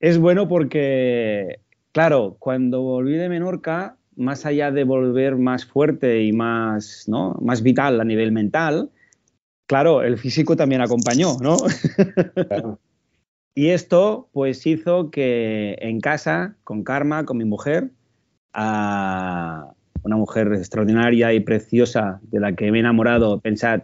[0.00, 1.60] es bueno porque,
[1.92, 7.36] claro, cuando volví de Menorca, más allá de volver más fuerte y más, ¿no?
[7.40, 8.90] más vital a nivel mental,
[9.66, 11.56] claro, el físico también acompañó, ¿no?
[12.48, 12.78] Claro.
[13.54, 17.90] y esto, pues, hizo que en casa, con Karma, con mi mujer,
[18.54, 23.82] a una mujer extraordinaria y preciosa de la que me he enamorado, pensad,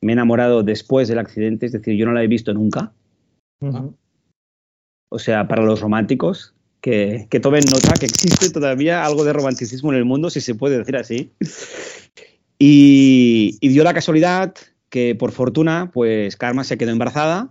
[0.00, 2.92] me he enamorado después del accidente, es decir, yo no la he visto nunca.
[3.60, 3.94] Uh -huh.
[5.10, 9.92] O sea, para los románticos, que, que, tomen nota que existe todavía algo de romanticismo
[9.92, 11.32] en el mundo, si se puede decir así.
[12.58, 14.54] Y, y dio la casualidad
[14.88, 17.50] que, por fortuna, pues Karma se quedó embarazada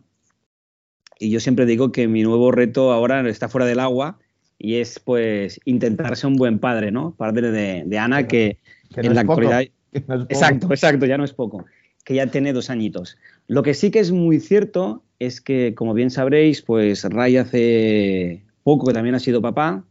[1.21, 4.17] y yo siempre digo que mi nuevo reto ahora está fuera del agua
[4.63, 7.15] y es pues intentar ser un buen padre, ¿no?
[7.15, 8.59] Padre de, Ana que,
[8.95, 9.63] en la actualidad...
[9.91, 11.65] exacto, exacto, ya no es poco,
[12.05, 13.17] que ya tiene dos añitos.
[13.47, 18.43] Lo que sí que es muy cierto es que, como bien sabréis, pues Ray hace
[18.61, 19.83] poco que también ha sido papá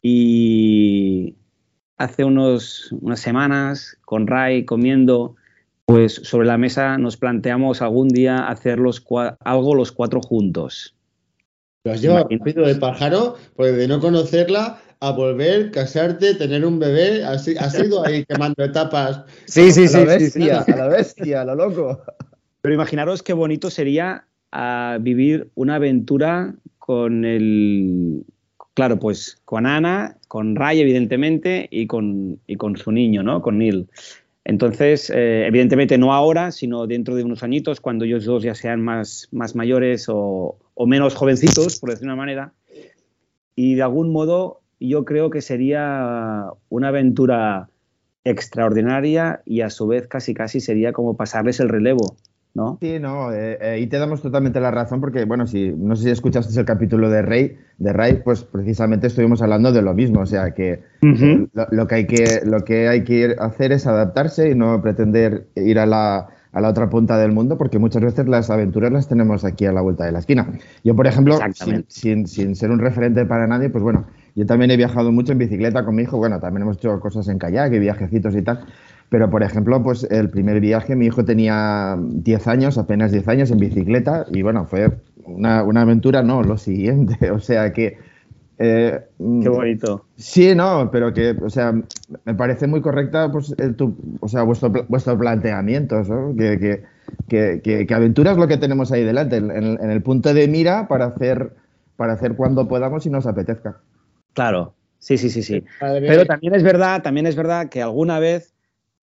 [0.00, 1.34] y
[1.96, 5.34] hace unos, unas semanas con Ray comiendo,
[5.86, 8.78] pues sobre la mesa nos planteamos algún día hacer
[9.40, 10.94] algo los cuatro juntos.
[11.84, 16.78] Lo has llevado rápido de pájaro, porque de no conocerla a volver, casarte, tener un
[16.78, 19.22] bebé, has, ido ahí quemando etapas.
[19.46, 19.96] Sí, sí, sí.
[19.96, 22.02] A la bestia, a la bestia, a lo loco.
[22.60, 28.24] Pero imaginaros qué bonito sería ah, vivir una aventura con el,
[28.74, 33.40] claro, pues con Ana, con Ray, evidentemente, y con, y con su niño, ¿no?
[33.40, 33.88] Con Neil.
[34.50, 38.80] Entonces, eh, evidentemente no ahora, sino dentro de unos añitos, cuando ellos dos ya sean
[38.80, 42.52] más, más mayores o, o menos jovencitos, por decir una manera.
[43.54, 47.68] Y de algún modo yo creo que sería una aventura
[48.24, 52.16] extraordinaria y a su vez casi casi sería como pasarles el relevo.
[52.54, 52.78] ¿No?
[52.80, 56.04] Sí, no, eh, eh, y te damos totalmente la razón porque, bueno, si no sé
[56.04, 60.20] si escuchaste el capítulo de Rey, de Ray, pues precisamente estuvimos hablando de lo mismo,
[60.20, 60.82] o sea que
[61.70, 65.78] lo, que hay que lo que hay que hacer es adaptarse y no pretender ir
[65.78, 69.44] a la, a la otra punta del mundo, porque muchas veces las aventuras las tenemos
[69.44, 70.48] aquí a la vuelta de la esquina.
[70.82, 71.38] Yo, por ejemplo,
[71.88, 75.38] sin, sin, ser un referente para nadie, pues bueno, yo también he viajado mucho en
[75.38, 78.66] bicicleta con mi hijo, bueno, también hemos hecho cosas en kayak y viajecitos y tal,
[79.10, 83.50] pero, por ejemplo, pues el primer viaje, mi hijo tenía 10 años, apenas 10 años
[83.50, 84.88] en bicicleta, y bueno, fue
[85.24, 87.30] una, aventura, no, lo siguiente.
[87.32, 87.98] O sea que.
[88.62, 90.04] Eh, Qué bonito.
[90.16, 91.72] Sí, no, pero que, o sea,
[92.24, 96.36] me parece muy correcta, pues, tu, o sea, vuestro, vuestro planteamiento, ¿no?
[96.36, 96.84] que,
[97.26, 100.46] que, que, que, aventura es lo que tenemos ahí delante, en, en, el punto de
[100.46, 101.54] mira para hacer,
[101.96, 103.78] para hacer cuando podamos y nos apetezca.
[104.34, 105.64] Claro, sí, sí, sí, sí.
[105.80, 108.52] Pero también es verdad, también es verdad que alguna vez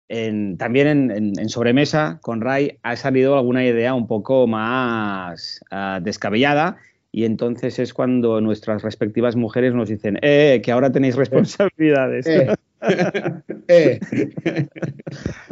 [0.07, 6.77] también en, sobremesa con Ray ha salido alguna idea un poco más ah, descabellada
[7.15, 12.25] y entonces es cuando nuestras respectivas mujeres nos dicen, eh, que ahora tenéis responsabilidades.
[12.25, 12.55] Eh.
[13.67, 13.99] eh.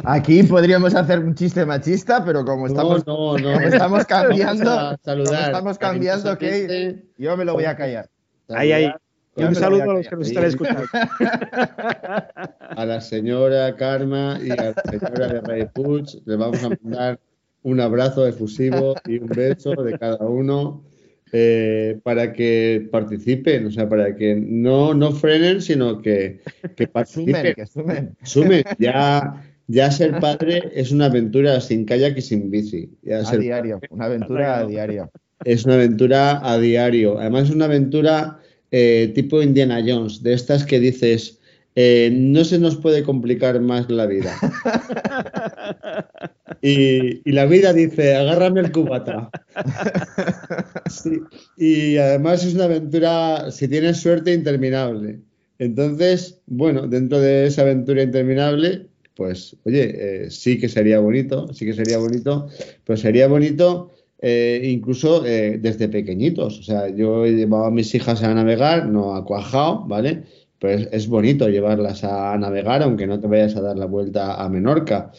[0.02, 3.04] Aquí podríamos hacer un chiste machista, pero como estamos,
[3.64, 8.10] estamos cambiando, estamos cambiando, que yo me lo voy a callar.
[8.48, 8.92] Ahí, ahí
[9.36, 10.82] un saludo a los que nos están escuchando.
[12.74, 17.20] A la señora Karma y a la señora de Ray Puig les vamos a mandar
[17.62, 20.82] un abrazo efusivo y un beso de cada uno
[21.32, 26.40] eh, para que participen, o sea, para que no, no frenen, sino que,
[26.76, 27.54] que participen.
[27.54, 28.64] que sumen.
[28.78, 32.90] Ya, ya ser padre es una aventura sin kayak y sin bici.
[33.10, 35.10] a diario, una aventura a diario.
[35.44, 37.18] Es una aventura a diario.
[37.18, 38.41] Además, es una aventura
[38.72, 41.38] eh, tipo Indiana Jones, de estas que dices,
[41.74, 44.34] eh, no se nos puede complicar más la vida.
[46.62, 49.30] y, la vida dice, agárrame el cubata.
[51.56, 55.20] y además es una aventura, si tienes suerte, interminable.
[55.58, 61.66] Entonces, bueno, dentro de esa aventura interminable, pues, oye, eh, sí que sería bonito, sí
[61.66, 62.48] que sería bonito,
[62.84, 63.92] pero sería bonito
[64.24, 66.60] eh, incluso eh, desde pequeñitos.
[66.60, 70.22] O sea, yo he llevado a mis hijas a navegar, no a cuajao, ¿vale?
[70.60, 74.48] Pero es, bonito llevarlas a navegar, aunque no te vayas a dar la vuelta a
[74.48, 75.10] Menorca.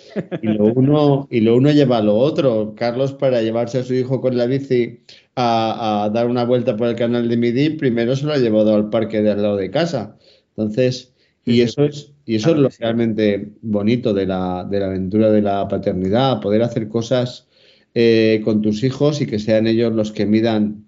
[0.41, 2.75] Y lo uno, y lo uno lleva a lo otro.
[2.77, 5.01] Carlos, para llevarse a su hijo con la bici
[5.35, 8.89] a, dar una vuelta por el canal de Midi, primero se lo ha llevado al
[8.89, 10.15] parque de al lado de casa.
[10.55, 11.11] Entonces,
[11.43, 15.41] y eso es, y eso es lo realmente bonito de la, de la aventura de
[15.41, 17.47] la paternidad, poder hacer cosas
[17.95, 20.87] eh, con tus hijos y que sean ellos los que midan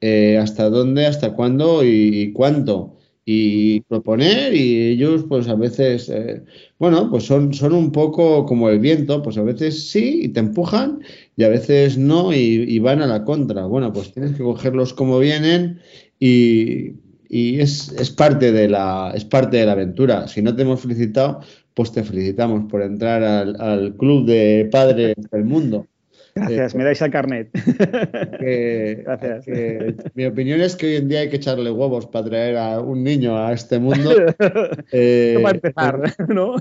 [0.00, 2.96] eh, hasta dónde, hasta cuándo y, cuánto.
[3.26, 6.44] Y proponer y ellos pues a veces, eh,
[6.78, 10.40] bueno, pues son, son un poco como el viento, pues a veces sí y te
[10.40, 11.00] empujan
[11.36, 13.66] y a veces no y, van a la contra.
[13.66, 15.80] Bueno, pues tienes que cogerlos como vienen
[16.20, 16.94] y,
[17.28, 20.28] es, es, parte de la, es parte de la aventura.
[20.28, 21.40] Si no te hemos felicitado,
[21.74, 25.86] pues te felicitamos por entrar al, al club de padres del mundo.
[26.36, 27.48] Gracias, me dais el carnet.
[28.40, 29.46] Gracias.
[30.14, 33.02] mi opinión es que hoy en día hay que echarle huevos para traer a un
[33.02, 34.10] niño a este mundo.
[34.92, 36.56] Eh, para empezar, ¿no?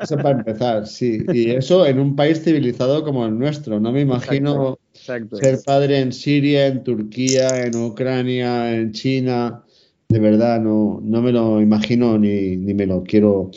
[0.00, 1.24] Eso para empezar, sí.
[1.32, 3.80] Y eso en un país civilizado como el nuestro.
[3.80, 9.62] No me imagino ser padre en Siria, en Turquía, en Ucrania, en China.
[10.08, 13.50] De verdad, no, no me lo imagino ni, ni me lo quiero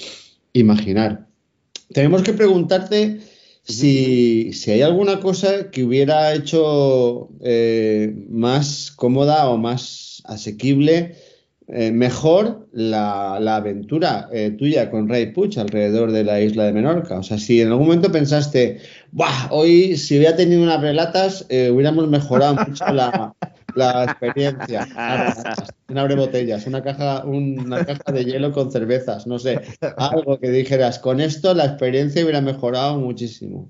[0.54, 1.28] imaginar.
[1.94, 3.20] Tenemos que preguntarte
[3.68, 11.15] si, hay alguna cosa que hubiera hecho eh, más cómoda o más asequible,
[11.68, 17.20] eh, mejor la, aventura eh, tuya con Ray Puch alrededor de la isla de Menorca.
[17.20, 18.80] O sea, si en algún momento pensaste,
[19.11, 23.36] Buah, hoy si hubiera tenido unas relatas, hubiéramos mejorado mucho la,
[23.78, 24.88] la experiencia.
[25.89, 29.61] Una abre botellas, una caja, una caja de hielo con cervezas, no sé,
[29.95, 33.69] algo que dijeras, con esto la experiencia hubiera mejorado muchísimo.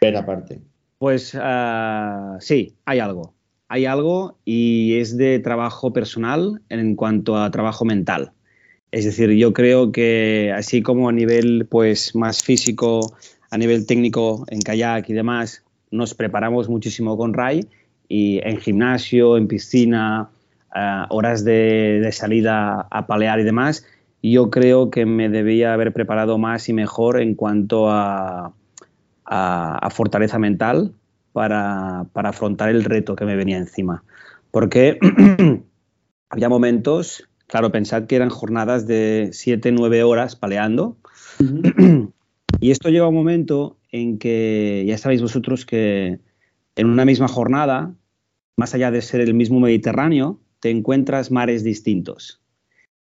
[0.00, 0.60] Pero aparte.
[0.98, 3.34] Pues uh, sí, hay algo.
[3.68, 8.32] Hay algo y es de trabajo personal en cuanto a trabajo mental.
[8.90, 13.16] Es decir, yo creo que así como a nivel pues más físico,
[13.50, 17.68] a nivel técnico en kayak y demás, nos preparamos muchísimo con Ray
[18.08, 20.30] y en gimnasio, en piscina,
[20.74, 23.84] uh, horas de, de, salida a palear y demás,
[24.22, 28.52] yo creo que me debía haber preparado más y mejor en cuanto a,
[29.24, 30.92] a, fortaleza mental
[31.32, 34.02] para, para, afrontar el reto que me venía encima.
[34.50, 34.98] Porque
[36.30, 40.96] había momentos, claro, pensad que eran jornadas de 7, 9 horas paleando.
[42.60, 46.18] y esto llega un momento en que ya sabéis vosotros que
[46.76, 47.94] en una misma jornada,
[48.58, 52.42] más allá de ser el mismo Mediterráneo, te encuentras mares distintos.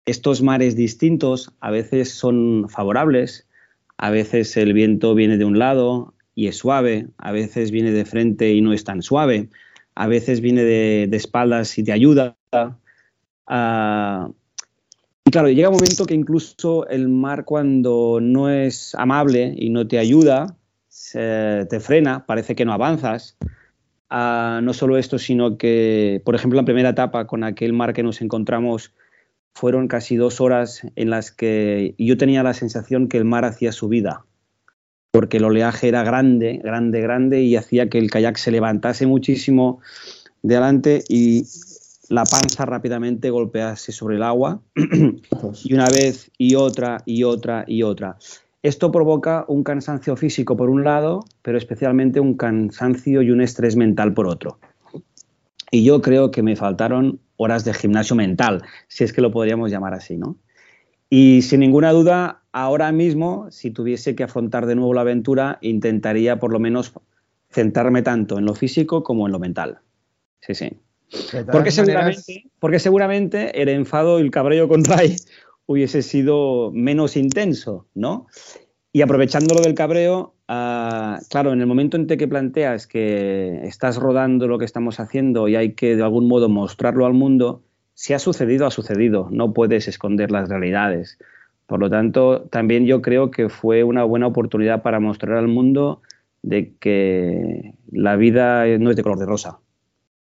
[0.05, 3.47] Estos mares distintos a veces son favorables,
[3.99, 8.05] a veces el viento viene de un lado y es suave, a veces viene de
[8.05, 9.49] frente y no es tan suave,
[9.95, 12.37] a veces viene de, espaldas y te ayuda.
[15.25, 19.87] Y claro, llega un momento que incluso el mar cuando no es amable y no
[19.87, 20.57] te ayuda,
[21.13, 23.37] te frena, parece que no avanzas.
[24.11, 28.23] No solo esto, sino que, por ejemplo, la primera etapa con aquel mar que nos
[28.23, 28.93] encontramos,
[29.59, 33.73] fueron casi dos horas en las que yo tenía la sensación que el mar hacía
[33.73, 34.25] su vida,
[35.11, 39.81] porque el oleaje era grande, grande, grande y hacía que el kayak se levantase muchísimo
[40.43, 41.43] de adelante y
[42.09, 44.63] la panza rápidamente golpease sobre el agua
[45.65, 48.17] y una vez y otra y otra y otra.
[48.63, 53.77] Esto provoca un cansancio físico por un lado, pero especialmente un cansancio y un estrés
[53.77, 54.59] mental por otro.
[55.71, 59.71] Y yo creo que me faltaron horas de gimnasio mental, si es que lo podríamos
[59.71, 60.37] llamar así, ¿no?
[61.11, 66.39] Y sin ninguna duda, ahora mismo, si tuviese que afrontar de nuevo la aventura, intentaría
[66.39, 66.93] por lo menos
[67.51, 69.79] centrarme tanto en lo físico como en lo mental.
[70.41, 70.71] Sí, sí.
[71.51, 75.17] Porque seguramente, porque seguramente el enfado y el cabreo con Ray
[75.69, 78.27] hubiese sido menos intenso, ¿no?
[78.91, 83.99] Y aprovechando lo del cabreo, uh, claro, en el momento en que planteas que estás
[83.99, 87.63] rodando lo que estamos haciendo y hay que de algún modo mostrarlo al mundo,
[87.93, 89.29] si ha sucedido, ha sucedido.
[89.31, 91.19] No puedes esconder las realidades.
[91.67, 96.01] Por lo tanto, también yo creo que fue una buena oportunidad para mostrar al mundo
[96.41, 99.59] de que la vida no es de color de rosa.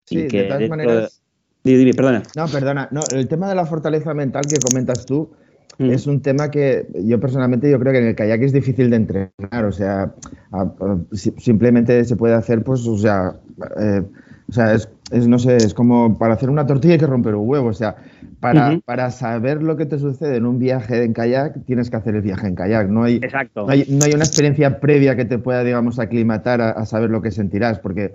[0.05, 1.22] Sí, que de todas maneras...
[1.63, 2.23] perdona.
[2.35, 2.87] No, perdona.
[2.91, 5.31] No, el tema de la fortaleza mental que comentas tú,
[5.77, 5.89] Mm.
[5.89, 8.95] Es un tema que yo personalmente yo creo que en el kayak es difícil de
[8.97, 10.13] entrenar, o sea,
[11.37, 13.35] simplemente se puede hacer, pues, o sea,
[13.79, 14.03] eh,
[14.47, 14.87] o sea, es,
[15.27, 17.95] no sé, es como para hacer una tortilla hay que romper un huevo, o sea,
[18.39, 22.15] para, para saber lo que te sucede en un viaje en kayak, tienes que hacer
[22.15, 23.65] el viaje en kayak, no hay, Exacto.
[23.65, 27.31] No hay, una experiencia previa que te pueda, digamos, aclimatar a, a saber lo que
[27.31, 28.13] sentirás, porque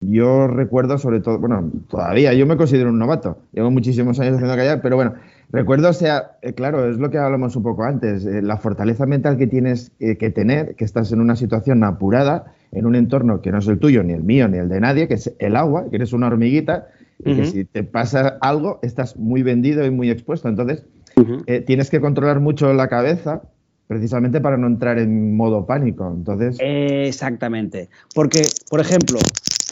[0.00, 4.56] yo recuerdo sobre todo, bueno, todavía yo me considero un novato, llevo muchísimos años haciendo
[4.56, 5.14] kayak, pero bueno,
[5.50, 9.06] Recuerdo, o sea, eh, claro, es lo que hablamos un poco antes, eh, la fortaleza
[9.06, 13.40] mental que tienes eh, que tener, que estás en una situación apurada, en un entorno
[13.40, 15.56] que no es el tuyo, ni el mío, ni el de nadie, que es el
[15.56, 16.88] agua, que eres una hormiguita,
[17.24, 20.48] y que si te pasa algo, estás muy vendido y muy expuesto.
[20.48, 20.84] Entonces,
[21.66, 23.42] tienes que controlar mucho la cabeza
[23.88, 26.12] precisamente para no entrar en modo pánico.
[26.14, 26.58] Entonces...
[26.60, 27.88] Exactamente.
[28.14, 29.18] Porque, por ejemplo,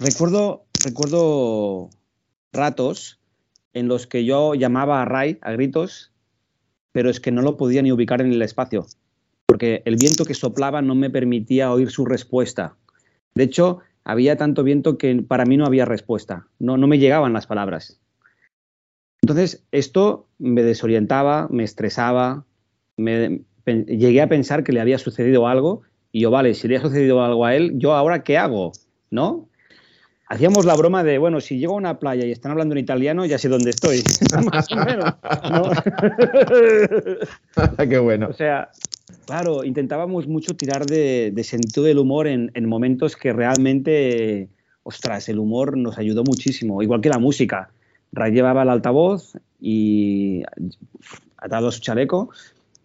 [0.01, 1.90] recuerdo, recuerdo
[2.53, 3.20] ratos
[3.72, 6.12] en los que yo llamaba a Ray a gritos,
[6.92, 8.86] pero es que no lo podía ni ubicar en el espacio,
[9.47, 12.76] porque el viento que soplaba no me permitía oír su respuesta.
[13.34, 17.32] De hecho, había tanto viento que para mí no había respuesta, no, no me llegaban
[17.32, 18.01] las palabras.
[19.20, 22.44] Entonces, esto me desorientaba, me estresaba,
[22.97, 25.82] me, llegué a pensar que le había sucedido algo
[26.12, 28.72] y yo, vale, si le ha sucedido algo a él, ¿yo ahora qué hago?
[29.11, 29.49] ¿No?
[30.29, 33.24] Hacíamos la broma de, bueno, si llego a una playa y están hablando en italiano,
[33.24, 34.03] ya sé dónde estoy.
[34.53, 35.14] Más o menos.
[37.89, 38.29] Qué bueno.
[38.29, 38.70] O sea,
[39.27, 44.49] claro, intentábamos mucho tirar de, sentido del humor en, momentos que realmente,
[44.83, 47.70] ostras, el humor nos ayudó muchísimo, igual que la música.
[48.12, 50.43] Ray llevaba el altavoz y
[51.39, 52.31] atado a su chaleco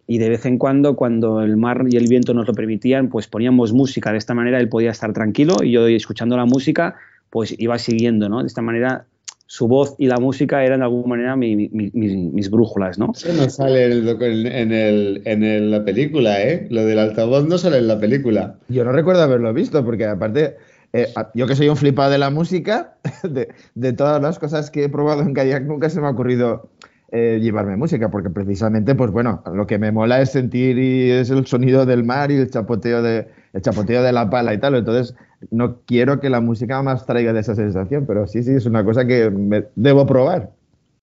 [0.06, 3.28] y de vez en cuando, cuando el mar y el viento nos lo permitían, pues
[3.28, 4.12] poníamos música.
[4.12, 6.96] De esta manera él podía estar tranquilo y yo escuchando la música,
[7.32, 8.42] pues iba siguiendo, ¿no?
[8.42, 9.06] De esta manera
[9.46, 13.12] su voz y la música eran de alguna manera mis brújulas, ¿no?
[13.14, 16.66] Eso no sale en, el, en, la película, ¿eh?
[16.70, 18.56] Lo del altavoz no sale en la película.
[18.68, 20.56] Yo no recuerdo haberlo visto, porque aparte,
[20.92, 24.84] eh, yo que soy un flipado de la música, de, de, todas las cosas que
[24.84, 26.68] he probado en kayak, nunca se me ha ocurrido
[27.12, 31.30] eh, llevarme música, porque precisamente, pues bueno, lo que me mola es sentir y es
[31.30, 34.76] el sonido del mar y el chapoteo de, el chapoteo de la pala y tal.
[34.76, 35.14] Entonces,
[35.50, 38.84] no quiero que la música más traiga de esa sensación, pero sí, sí, es una
[38.84, 40.52] cosa que me debo probar.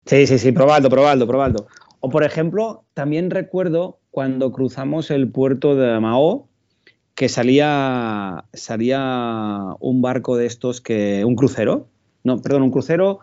[0.06, 1.68] Sí, sí, sí, probando, probando, probando.
[2.00, 6.48] O por ejemplo, también recuerdo cuando cruzamos el puerto de Mao,
[7.16, 11.24] que salía, salía un barco de estos que.
[11.26, 11.88] un crucero.
[12.24, 13.20] No, perdón, un crucero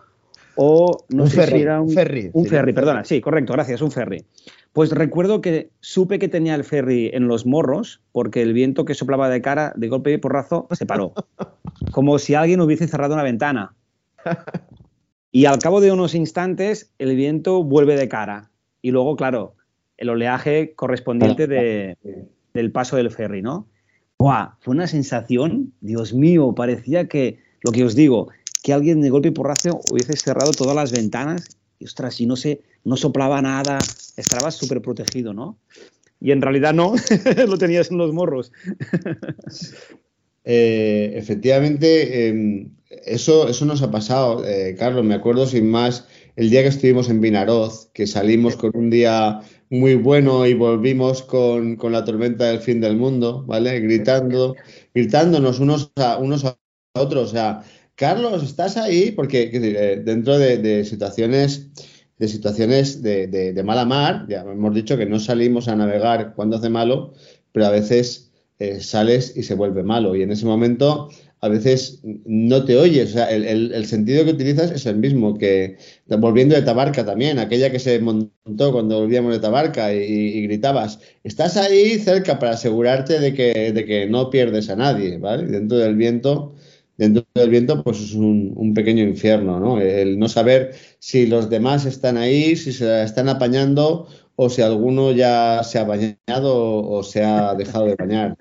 [0.57, 2.29] o no un sé ferry, si era un, ferry.
[2.33, 4.25] Un ferry, perdona, sí, correcto, gracias, un ferry.
[4.73, 8.93] Pues recuerdo que supe que tenía el ferry en los morros porque el viento que
[8.93, 11.13] soplaba de cara, de golpe y porrazo, se paró.
[11.91, 13.73] Como si alguien hubiese cerrado una ventana.
[15.31, 18.49] Y al cabo de unos instantes, el viento vuelve de cara.
[18.81, 19.55] Y luego, claro,
[19.97, 21.97] el oleaje correspondiente de,
[22.53, 23.67] del paso del ferry, ¿no?
[24.19, 24.55] ¡Buah!
[24.61, 28.29] Fue una sensación, Dios mío, parecía que, lo que os digo,
[28.63, 32.35] que alguien de golpe y porrazo hubiese cerrado todas las ventanas y ostras, y no
[32.35, 33.77] se, no soplaba nada,
[34.15, 35.57] estabas súper protegido, ¿no?
[36.19, 36.95] Y en realidad no,
[37.47, 38.51] lo tenías en los morros.
[40.49, 45.03] Eh, efectivamente, em, eso, eso nos ha pasado, eh, Carlos.
[45.03, 49.41] Me acuerdo sin más el día que estuvimos en Vinaroz, que salimos con un día
[49.69, 53.79] muy bueno y volvimos con, con, la tormenta del fin del mundo, ¿vale?
[53.81, 54.55] Gritando,
[54.93, 56.57] gritándonos unos a, unos a
[56.93, 57.29] otros.
[57.29, 57.63] O sea,
[57.97, 59.11] Carlos, ¿estás ahí?
[59.11, 61.67] Porque eh, dentro de, situaciones
[62.19, 66.69] de situaciones de, mala mar, ya hemos dicho que no salimos a navegar cuando hace
[66.69, 67.13] malo,
[67.51, 70.15] pero a veces eh, sales y se vuelve malo.
[70.15, 71.09] Y en ese momento
[71.41, 73.09] a veces no te oyes.
[73.09, 75.77] O sea, el, sentido que utilizas es el mismo que
[76.19, 81.57] volviendo de Tabarca también, aquella que se montó cuando volvíamos de Tabarca y, gritabas, estás
[81.57, 85.47] ahí cerca para asegurarte de que, de que no pierdes a nadie, ¿vale?
[85.47, 86.53] Dentro del viento
[86.97, 89.79] dentro del viento, pues es un, pequeño infierno, ¿no?
[89.79, 95.11] El no saber si los demás están ahí, si se están apañando o si alguno
[95.11, 98.37] ya se ha bañado o se ha dejado de bañar.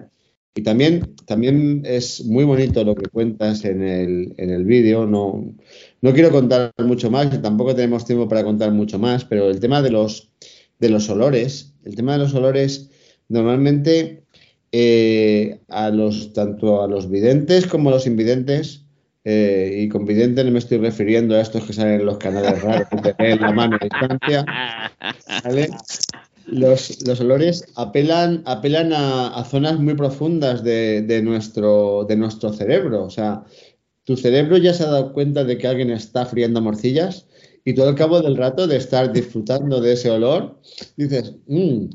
[0.55, 5.07] Y también, también es muy bonito lo que cuentas en el, en el vídeo.
[5.07, 5.55] No,
[6.01, 9.83] no quiero contar mucho más, tampoco tenemos tiempo para contar mucho más, pero el tema
[9.83, 10.33] de los,
[10.79, 12.91] de los olores, el tema de los olores,
[13.29, 14.26] normalmente
[14.79, 18.85] eh, a los, tanto a los videntes como a los invidentes,
[19.25, 22.61] eh, y con videntes no me estoy refiriendo a estos que salen en los canales
[22.61, 22.87] raros
[23.19, 24.45] que la mano a distancia,
[26.47, 33.05] Los, olores apelan, apelan a, zonas muy profundas de, nuestro, de nuestro cerebro.
[33.05, 33.45] O sea,
[34.05, 37.27] tu cerebro ya se ha dado cuenta de que alguien está friendo morcillas
[37.65, 40.61] y tú al cabo del rato de estar disfrutando de ese olor,
[40.99, 41.87] dices, mmm,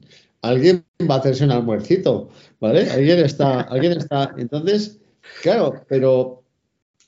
[0.42, 2.30] alguien va a hacerse un almuercito,
[2.60, 2.90] ¿vale?
[2.90, 4.34] Alguien está, alguien está.
[4.38, 5.00] Entonces,
[5.42, 6.44] claro, pero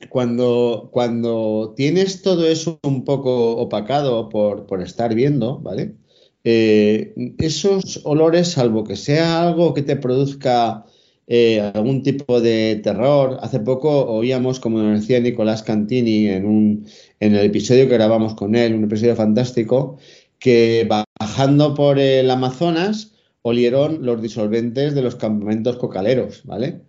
[0.10, 5.96] cuando, cuando tienes todo eso un poco opacado por, estar viendo, ¿vale?
[6.44, 10.86] Eh, esos olores, salvo que sea algo que te produzca
[11.28, 13.38] eh, algún tipo de terror.
[13.42, 16.86] Hace poco oíamos, como nos decía Nicolás Cantini en, un,
[17.20, 19.98] en el episodio que grabamos con él, un episodio fantástico,
[20.40, 23.13] que bajando por el Amazonas
[23.44, 26.82] olieron los disolventes de los campamentos cocaleros, ¿vale?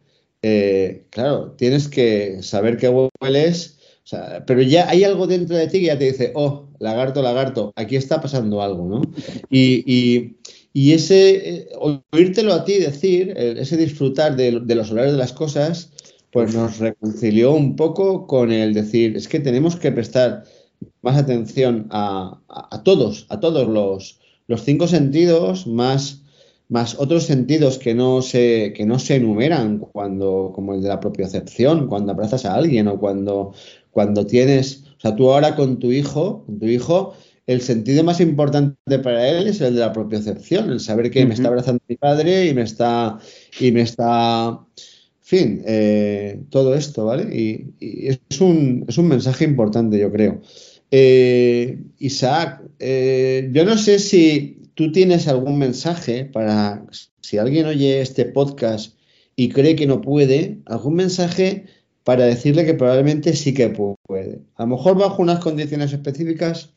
[0.42, 3.78] Eh, claro, tienes que saber qué hueles,
[4.46, 7.96] pero ya hay algo dentro de ti que ya te dice, oh, lagarto, lagarto, aquí
[7.96, 9.02] está pasando algo, ¿no?
[9.50, 10.36] Y,
[10.74, 11.68] ese, eh,
[12.12, 15.92] oírtelo a ti decir, ese disfrutar de, los olores de las cosas,
[16.30, 20.44] pues nos reconcilió un poco con el decir, es que tenemos que prestar
[21.00, 22.40] más atención a,
[22.84, 26.24] todos, a todos los, los cinco sentidos, más
[26.69, 31.01] más otros sentidos que no se, que no se enumeran cuando, como el de la
[31.01, 33.53] propiocepción, cuando abrazas a alguien o cuando,
[33.91, 37.15] cuando tienes, o sea, tú ahora con tu hijo, con tu hijo,
[37.47, 41.35] el sentido más importante para él es el de la propiocepción, el saber que me
[41.35, 43.19] está abrazando mi padre y me está,
[43.61, 47.25] y me está, en fin, eh, todo esto, ¿vale?
[47.37, 47.75] Y,
[48.09, 50.41] es, un, es un mensaje importante, yo creo.
[50.91, 56.85] Eh, Isaac, eh, yo no sé si ¿Tú tienes algún mensaje para,
[57.20, 58.99] si alguien oye este podcast
[59.37, 61.66] y cree que no puede, algún mensaje
[62.03, 64.41] para decirle que probablemente sí que puede?
[64.57, 66.75] A lo mejor bajo unas condiciones específicas,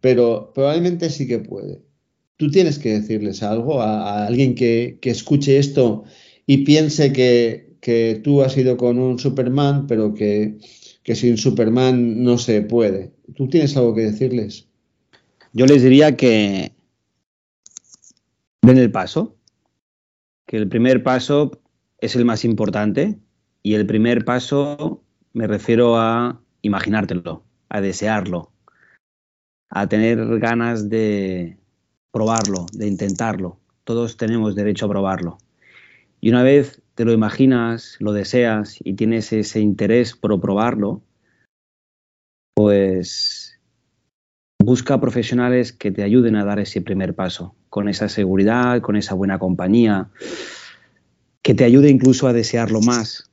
[0.00, 1.80] pero probablemente sí que puede.
[2.36, 6.04] tú tienes que decirles algo a, alguien que, escuche esto
[6.46, 10.58] y piense que, que, tú has ido con un Superman, pero que,
[11.04, 13.12] que sin Superman no se puede.
[13.36, 14.66] ¿Tú tienes algo que decirles?
[15.52, 16.72] Yo les diría que
[18.68, 19.34] den el paso,
[20.46, 21.62] que el primer paso
[21.98, 23.18] es el más importante
[23.62, 25.02] y el primer paso
[25.32, 28.52] me refiero a imaginártelo, a desearlo,
[29.70, 31.56] a tener ganas de
[32.12, 33.58] probarlo, de intentarlo.
[33.84, 35.38] Todos tenemos derecho a probarlo.
[36.20, 41.02] Y una vez te lo imaginas, lo deseas y tienes ese interés por probarlo,
[42.54, 43.47] pues
[44.68, 49.14] busca profesionales que te ayuden a dar ese primer paso, con esa seguridad, con esa
[49.14, 50.10] buena compañía,
[51.40, 53.30] que te ayude incluso a desearlo más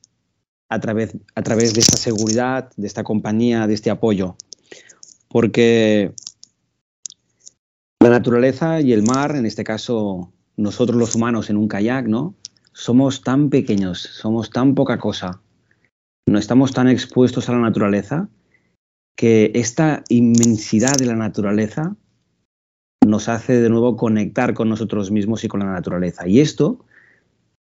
[0.70, 4.36] a través, a través de esta seguridad, de esta compañía, de este apoyo.
[5.28, 6.14] Porque
[8.00, 12.34] la naturaleza y el mar, en este caso nosotros los humanos en un kayak, ¿no?
[12.72, 15.42] Somos tan pequeños, somos tan poca cosa,
[16.24, 18.30] no estamos tan expuestos a la naturaleza
[19.16, 21.96] que esta inmensidad de la naturaleza
[23.04, 26.28] nos hace de nuevo conectar con nosotros mismos y con la naturaleza.
[26.28, 26.84] Y esto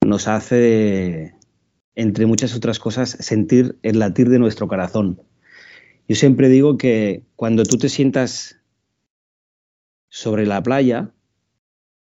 [0.05, 1.35] nos hace,
[1.95, 5.21] entre muchas otras cosas, sentir el latir de nuestro corazón.
[6.07, 8.59] Yo siempre digo que cuando tú te sientas
[10.09, 11.11] sobre la playa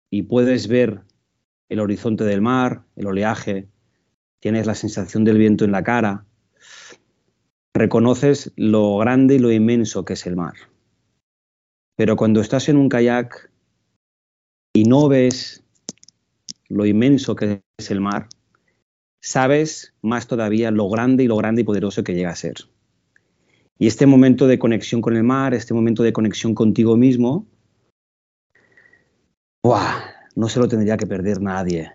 [0.10, 1.02] y puedes ver
[1.70, 3.68] el horizonte del mar, el oleaje,
[4.40, 6.27] tienes la sensación del viento en la cara,
[7.78, 10.56] reconoces lo grande y lo inmenso que es el mar.
[11.96, 13.52] Pero cuando estás en un kayak
[14.74, 15.64] y no ves
[16.70, 18.28] lo inmenso que es el mar,
[19.22, 22.56] sabes más todavía lo grande y lo grande y poderoso que llega a ser.
[23.80, 27.46] Y este momento de conexión con el mar, este momento de conexión contigo mismo,
[30.38, 31.92] no se lo tendría que perder nadie.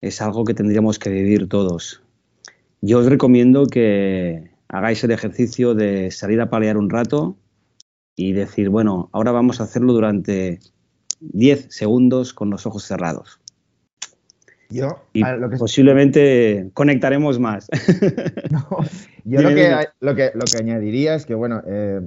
[0.00, 2.02] Es algo que tendríamos que vivir todos.
[2.80, 7.36] Yo os recomiendo que hagáis el ejercicio de salir a palear un rato
[8.16, 10.60] y decir, bueno, ahora vamos a hacerlo durante
[11.20, 13.40] 10 segundos con los ojos cerrados.
[14.70, 15.22] Yo, y
[15.58, 17.68] posiblemente conectaremos más.
[19.24, 22.00] yo lo que, lo, que, lo que, añadiría es que, bueno, eh,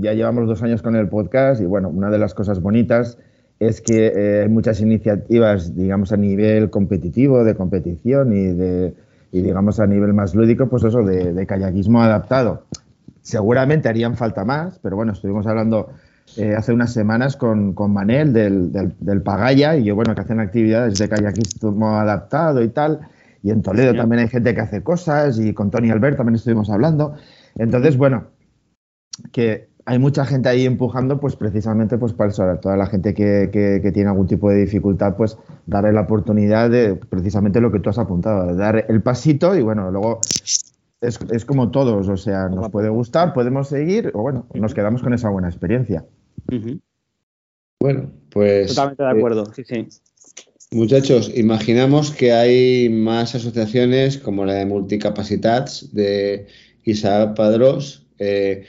[0.00, 3.18] ya llevamos dos años con el podcast y, bueno, una de las cosas bonitas
[3.60, 8.94] es que eh, hay muchas iniciativas, digamos, a nivel competitivo, de competición y, de,
[9.40, 12.64] digamos, a nivel más lúdico, pues eso, de, de kayakismo adaptado.
[13.22, 15.88] Seguramente harían falta más, pero bueno, estuvimos hablando
[16.36, 20.40] eh, hace unas semanas con, con Manel del, del, Pagaya y yo, bueno, que hacen
[20.40, 23.00] actividades de kayakismo adaptado y tal.
[23.42, 26.70] Y en Toledo también hay gente que hace cosas y con Tony Albert también estuvimos
[26.70, 27.16] hablando.
[27.56, 28.28] Entonces, bueno,
[29.32, 33.50] que hay mucha gente ahí empujando, pues precisamente pues para eso, toda la gente que,
[33.52, 37.90] que, tiene algún tipo de dificultad, pues darle la oportunidad de precisamente lo que tú
[37.90, 40.20] has apuntado, de dar el pasito y bueno, luego
[41.00, 45.02] es, es como todos, o sea, nos puede gustar, podemos seguir o bueno, nos quedamos
[45.02, 46.04] con esa buena experiencia.
[47.80, 48.68] Bueno, pues...
[48.68, 49.88] Totalmente de eh, acuerdo, sí, sí.
[50.70, 56.46] Muchachos, imaginamos que hay más asociaciones como la de Multicapacitats de
[56.84, 58.06] Isaac Padros.
[58.18, 58.64] Eh,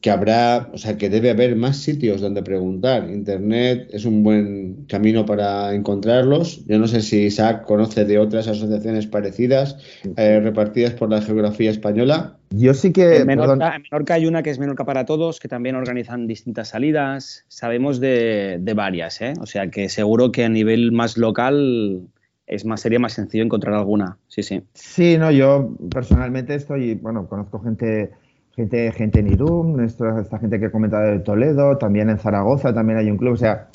[0.00, 3.08] que habrá, o sea, que debe haber más sitios donde preguntar.
[3.10, 6.64] Internet es un buen camino para encontrarlos.
[6.66, 9.78] Yo no sé si Isaac conoce de otras asociaciones parecidas
[10.16, 12.36] eh, repartidas por la geografía española.
[12.50, 13.16] Yo sí que.
[13.16, 17.44] En Menorca, hay una que es Menorca para Todos, que también organizan distintas salidas.
[17.48, 19.32] Sabemos de, varias, ¿eh?
[19.40, 22.02] O sea que seguro que a nivel más local
[22.46, 24.18] es más, sería más sencillo encontrar alguna.
[24.28, 24.62] Sí, sí.
[24.74, 28.12] Sí, no, yo personalmente estoy, bueno, conozco gente
[28.56, 32.72] gente, gente en Irún, esta, esta gente que he comentado de Toledo, también en Zaragoza
[32.72, 33.68] también hay un club, o sea,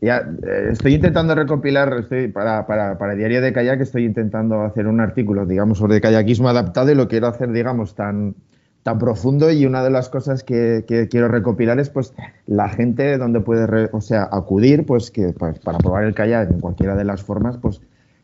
[0.00, 4.86] ya eh, estoy intentando recopilar, estoy para, para, para Diario de Kayak estoy intentando hacer
[4.86, 8.34] un artículo, digamos, sobre kayakismo adaptado y lo quiero hacer, digamos, tan,
[8.82, 12.14] tan profundo y una de las cosas que, que quiero recopilar es pues
[12.46, 16.60] la gente donde puede, o sea, acudir, pues que pues, para probar el kayak en
[16.60, 17.80] cualquiera de las formas, pues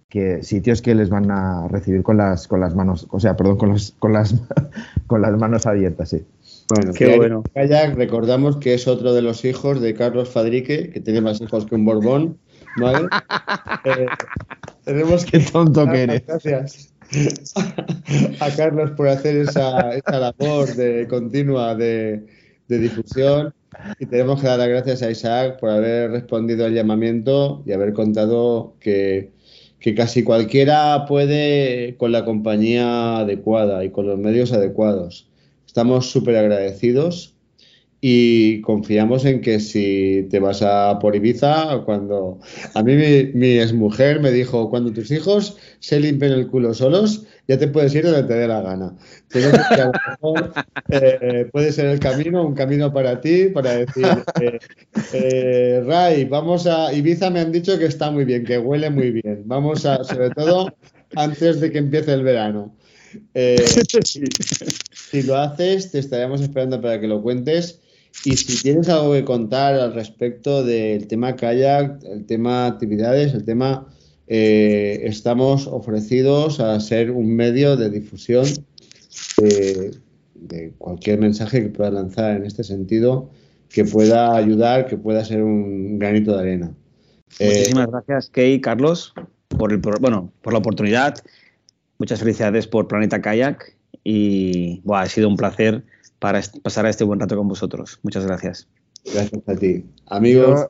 [0.09, 3.59] que sitios que les van a recibir con las con las manos, o sea, perdón,
[3.59, 4.35] con las con las
[5.07, 6.25] con las manos abiertas, sí.
[6.71, 7.43] Bueno, qué bueno.
[7.55, 11.67] Kayak, recordamos que es otro de los hijos de Carlos Fadrique, que tiene más hijos
[11.67, 12.39] que un Borbón,
[12.79, 13.09] ¿vale?
[13.85, 14.07] Eh,
[14.85, 16.27] tenemos que tonto que eres.
[16.27, 16.93] Gracias
[18.41, 22.27] a Carlos por hacer esa, esa labor de continua de,
[22.67, 23.55] de difusión
[23.99, 27.93] y tenemos que dar las gracias a Isaac por haber respondido al llamamiento y haber
[27.93, 29.31] contado que
[29.81, 35.29] que casi cualquiera puede con la compañía adecuada y con los medios adecuados.
[35.67, 37.35] Estamos súper agradecidos
[38.01, 42.39] y confiamos en que si te vas a por Ibiza, cuando
[42.75, 47.27] a mí mi, mi exmujer me dijo, cuando tus hijos se limpien el culo solos,
[47.49, 48.95] ya te puedes ir donde te dé la gana.
[49.33, 50.53] Entonces, a lo mejor
[50.91, 54.07] eh, puede ser el camino, un camino para ti, para decir,
[54.41, 54.59] eh,
[55.15, 59.11] eh, Ray, vamos a Ibiza me han dicho que está muy bien, que huele muy
[59.11, 59.45] bien.
[59.47, 60.69] Vamos a, sobre todo,
[61.17, 62.77] antes de que empiece el verano.
[64.05, 64.25] Si,
[64.93, 67.81] si lo haces, te estaríamos esperando para que lo cuentes.
[68.25, 73.45] Y si tienes algo que contar al respecto del tema kayak, el tema actividades, el
[73.45, 73.87] tema,
[74.29, 78.45] eh, estamos ofrecidos a ser un medio de difusión
[79.39, 79.97] de,
[80.35, 83.31] de cualquier mensaje que pueda lanzar en este sentido,
[83.71, 86.73] que pueda ayudar, que pueda ser un granito de arena.
[87.39, 89.13] Eh, Muchísimas gracias, Key, Carlos,
[89.49, 91.15] por, el, por- bueno, por la oportunidad.
[91.99, 95.85] Muchas felicidades por Planeta Kayak y buah, ha sido un placer
[96.19, 97.99] para pasar este buen rato con vosotros.
[98.03, 98.69] Muchas gracias.
[99.13, 99.85] gracias a ti.
[100.07, 100.67] Amigos,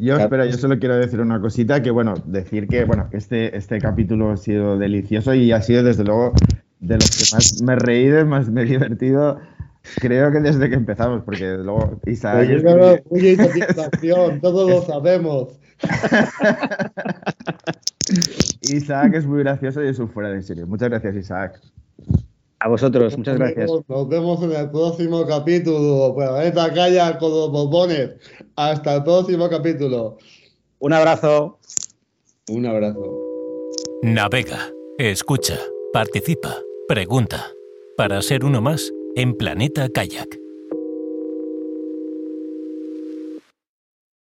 [0.00, 3.78] Yo, espera, yo solo quiero decir una cosita, que bueno, decir que bueno, este, este
[3.78, 6.32] capítulo ha sido delicioso y ha sido desde luego
[6.80, 9.38] de los que más me he reído, más me he divertido,
[9.96, 12.64] creo que desde que empezamos, porque desde luego Isaac Oye, es
[13.38, 15.60] no, satisfacción, todos lo sabemos.
[18.62, 20.64] Isaac es muy gracioso y es un fuera de serie.
[20.64, 21.60] Muchas gracias, Isaac.
[22.60, 23.70] A vosotros, muchas gracias.
[23.88, 26.14] Nos vemos en el próximo capítulo.
[26.14, 28.10] Planeta Calla con los bombones.
[28.54, 30.18] Hasta el próximo capítulo.
[30.78, 31.58] Un abrazo.
[32.48, 33.18] Un abrazo.
[34.02, 35.58] Navega, escucha,
[35.92, 36.56] participa,
[36.86, 37.50] pregunta.
[37.96, 40.39] Para ser uno más en Planeta Kayak.